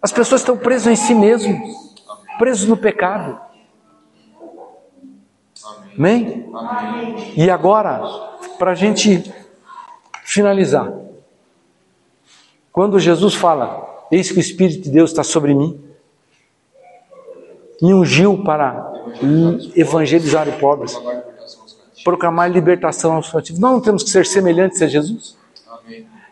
As 0.00 0.10
pessoas 0.10 0.40
estão 0.40 0.56
presas 0.56 0.88
em 0.88 0.96
si 0.96 1.14
mesmos. 1.14 1.60
Presos 2.38 2.66
no 2.66 2.76
pecado. 2.76 3.40
Amém? 5.96 6.50
Amém? 6.52 7.32
E 7.36 7.50
agora, 7.50 8.00
para 8.58 8.72
a 8.72 8.74
gente 8.74 9.41
finalizar. 10.24 10.92
Quando 12.72 12.98
Jesus 12.98 13.34
fala, 13.34 13.92
Eis 14.12 14.30
que 14.30 14.36
o 14.36 14.40
Espírito 14.40 14.82
de 14.82 14.90
Deus 14.90 15.10
está 15.10 15.24
sobre 15.24 15.54
mim. 15.54 15.80
Me 17.80 17.94
ungiu 17.94 18.44
para 18.44 18.92
evangelizar 19.74 20.46
os 20.46 20.54
pobres, 20.56 21.00
proclamar 22.04 22.50
libertação 22.50 23.14
aos 23.14 23.32
cativos. 23.32 23.58
Nós 23.58 23.72
não 23.72 23.80
temos 23.80 24.02
que 24.02 24.10
ser 24.10 24.26
semelhantes 24.26 24.82
a 24.82 24.86
Jesus? 24.86 25.34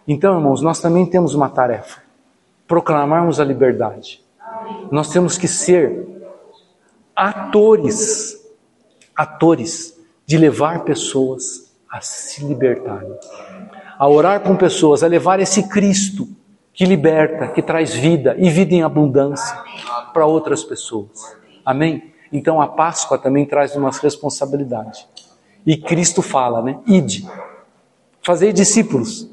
Então, 0.07 0.37
irmãos, 0.37 0.61
nós 0.61 0.79
também 0.79 1.07
temos 1.07 1.35
uma 1.35 1.49
tarefa: 1.49 2.03
proclamarmos 2.69 3.41
a 3.41 3.45
liberdade. 3.45 4.23
Nós 4.91 5.09
temos 5.09 5.39
que 5.39 5.49
ser 5.49 6.07
atores, 7.17 8.47
atores 9.17 9.99
de 10.27 10.37
levar 10.37 10.85
pessoas 10.85 11.73
a 11.91 12.03
se 12.03 12.45
libertarem, 12.45 13.17
a 14.01 14.09
orar 14.09 14.41
com 14.41 14.57
pessoas, 14.57 15.03
a 15.03 15.07
levar 15.07 15.41
esse 15.41 15.69
Cristo 15.69 16.27
que 16.73 16.87
liberta, 16.87 17.49
que 17.49 17.61
traz 17.61 17.93
vida 17.93 18.35
e 18.39 18.49
vida 18.49 18.75
em 18.75 18.83
abundância 18.83 19.55
para 20.15 20.25
outras 20.25 20.65
pessoas. 20.65 21.37
Amém? 21.63 22.11
Então 22.33 22.63
a 22.63 22.67
Páscoa 22.67 23.19
também 23.19 23.45
traz 23.45 23.77
uma 23.77 23.91
responsabilidade. 23.91 25.07
E 25.67 25.77
Cristo 25.77 26.23
fala, 26.23 26.63
né? 26.63 26.79
Ide, 26.87 27.29
fazei 28.23 28.55
discípulos, 28.55 29.29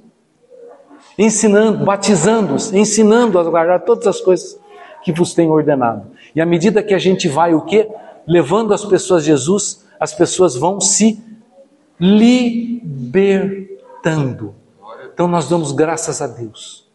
ensinando, 1.18 1.86
batizando-os, 1.86 2.74
ensinando 2.74 3.40
a 3.40 3.44
guardar 3.46 3.86
todas 3.86 4.06
as 4.06 4.20
coisas 4.20 4.60
que 5.02 5.14
vos 5.14 5.34
tenho 5.34 5.54
ordenado. 5.54 6.12
E 6.36 6.42
à 6.42 6.46
medida 6.46 6.84
que 6.84 6.94
a 6.94 7.00
gente 7.00 7.30
vai 7.30 7.54
o 7.54 7.62
quê? 7.62 7.88
Levando 8.28 8.74
as 8.74 8.84
pessoas 8.84 9.24
a 9.24 9.28
Jesus, 9.28 9.86
as 9.98 10.14
pessoas 10.14 10.58
vão 10.58 10.82
se 10.82 11.24
Então 15.14 15.28
nós 15.28 15.50
damos 15.50 15.72
graças 15.72 16.22
a 16.22 16.28
Deus 16.28 16.88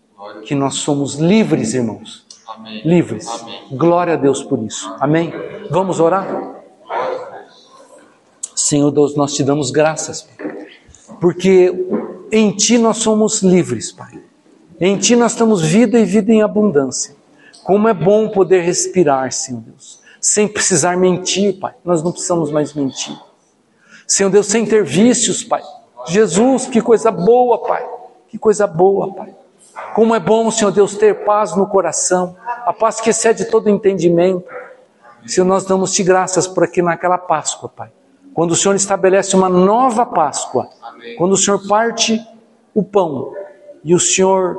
que 0.44 0.54
nós 0.54 0.74
somos 0.74 1.16
livres, 1.16 1.74
irmãos. 1.74 2.24
Livres. 2.84 3.26
Glória 3.70 4.14
a 4.14 4.16
Deus 4.16 4.42
por 4.42 4.62
isso. 4.62 4.94
Amém. 5.00 5.32
Vamos 5.70 6.00
orar? 6.00 6.26
Senhor 8.54 8.90
Deus, 8.90 9.16
nós 9.16 9.34
te 9.34 9.42
damos 9.42 9.70
graças, 9.70 10.28
porque 11.20 11.74
em 12.30 12.52
Ti 12.52 12.78
nós 12.78 12.98
somos 12.98 13.42
livres, 13.42 13.90
Pai. 13.90 14.22
Em 14.80 14.96
Ti 14.96 15.16
nós 15.16 15.34
temos 15.34 15.60
vida 15.62 15.98
e 15.98 16.04
vida 16.04 16.32
em 16.32 16.42
abundância. 16.42 17.14
Como 17.64 17.88
é 17.88 17.94
bom 17.94 18.28
poder 18.28 18.62
respirar, 18.62 19.32
Senhor 19.32 19.60
Deus, 19.60 20.00
sem 20.20 20.48
precisar 20.48 20.96
mentir, 20.96 21.58
Pai. 21.58 21.74
Nós 21.84 22.02
não 22.02 22.12
precisamos 22.12 22.50
mais 22.50 22.72
mentir. 22.74 23.16
Senhor 24.06 24.30
Deus, 24.30 24.46
sem 24.46 24.64
ter 24.64 24.84
vícios, 24.84 25.42
Pai. 25.42 25.62
Jesus, 26.06 26.66
que 26.66 26.80
coisa 26.80 27.10
boa, 27.10 27.58
Pai. 27.58 27.86
Que 28.28 28.38
coisa 28.38 28.66
boa, 28.66 29.12
Pai. 29.12 29.34
Como 29.94 30.14
é 30.14 30.20
bom, 30.20 30.50
Senhor 30.50 30.70
Deus, 30.70 30.96
ter 30.96 31.24
paz 31.24 31.54
no 31.54 31.66
coração, 31.66 32.36
a 32.64 32.72
paz 32.72 33.00
que 33.00 33.10
excede 33.10 33.46
todo 33.46 33.68
entendimento. 33.68 34.44
Senhor, 35.26 35.46
nós 35.46 35.64
damos 35.64 35.92
te 35.92 36.02
graças 36.02 36.46
por 36.46 36.64
aqui 36.64 36.82
naquela 36.82 37.18
Páscoa, 37.18 37.68
Pai. 37.68 37.90
Quando 38.34 38.52
o 38.52 38.56
Senhor 38.56 38.74
estabelece 38.74 39.36
uma 39.36 39.48
nova 39.48 40.06
Páscoa, 40.06 40.68
Amém. 40.82 41.16
quando 41.16 41.32
o 41.32 41.36
Senhor 41.36 41.66
parte 41.68 42.20
o 42.74 42.82
pão 42.82 43.32
e 43.84 43.94
o 43.94 44.00
Senhor 44.00 44.56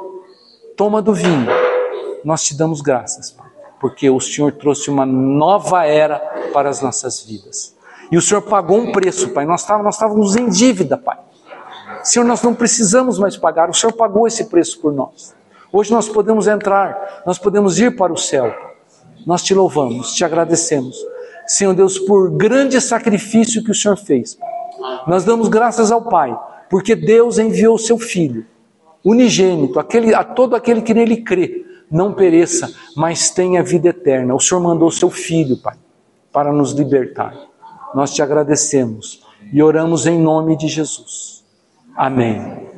toma 0.77 1.01
do 1.01 1.13
vinho, 1.13 1.47
nós 2.23 2.43
te 2.43 2.55
damos 2.55 2.81
graças, 2.81 3.31
Pai, 3.31 3.47
porque 3.79 4.09
o 4.09 4.19
Senhor 4.19 4.51
trouxe 4.53 4.89
uma 4.89 5.05
nova 5.05 5.85
era 5.85 6.19
para 6.53 6.69
as 6.69 6.81
nossas 6.81 7.23
vidas. 7.23 7.75
E 8.11 8.17
o 8.17 8.21
Senhor 8.21 8.41
pagou 8.41 8.77
um 8.77 8.91
preço, 8.91 9.29
Pai. 9.29 9.45
Nós 9.45 9.61
estávamos, 9.61 9.85
nós 9.85 9.95
estávamos 9.95 10.35
em 10.35 10.47
dívida, 10.47 10.97
Pai. 10.97 11.17
Senhor, 12.03 12.25
nós 12.25 12.41
não 12.41 12.53
precisamos 12.53 13.17
mais 13.17 13.37
pagar, 13.37 13.69
o 13.69 13.73
Senhor 13.73 13.93
pagou 13.93 14.27
esse 14.27 14.45
preço 14.45 14.79
por 14.79 14.91
nós. 14.91 15.33
Hoje 15.71 15.91
nós 15.91 16.07
podemos 16.07 16.47
entrar, 16.47 17.23
nós 17.25 17.39
podemos 17.39 17.79
ir 17.79 17.95
para 17.95 18.13
o 18.13 18.17
céu. 18.17 18.53
Nós 19.25 19.41
te 19.41 19.53
louvamos, 19.53 20.13
te 20.13 20.23
agradecemos. 20.23 20.95
Senhor 21.47 21.73
Deus, 21.73 21.97
por 21.97 22.29
grande 22.29 22.79
sacrifício 22.79 23.63
que 23.63 23.71
o 23.71 23.75
Senhor 23.75 23.97
fez. 23.97 24.37
Nós 25.07 25.23
damos 25.23 25.47
graças 25.47 25.91
ao 25.91 26.01
Pai, 26.01 26.37
porque 26.69 26.95
Deus 26.95 27.37
enviou 27.37 27.75
o 27.75 27.79
seu 27.79 27.97
Filho, 27.97 28.45
unigênito, 29.03 29.79
aquele, 29.79 30.13
a 30.13 30.23
todo 30.23 30.55
aquele 30.55 30.81
que 30.81 30.93
nele 30.93 31.17
crê, 31.23 31.65
não 31.89 32.13
pereça, 32.13 32.73
mas 32.95 33.29
tenha 33.29 33.63
vida 33.63 33.89
eterna. 33.89 34.35
O 34.35 34.39
Senhor 34.39 34.61
mandou 34.61 34.89
o 34.89 34.91
seu 34.91 35.09
Filho, 35.09 35.57
Pai, 35.57 35.77
para 36.31 36.51
nos 36.51 36.71
libertar. 36.71 37.35
Nós 37.95 38.13
te 38.13 38.21
agradecemos 38.21 39.23
e 39.51 39.61
oramos 39.61 40.05
em 40.05 40.19
nome 40.19 40.57
de 40.57 40.67
Jesus. 40.67 41.32
Amém. 41.95 42.72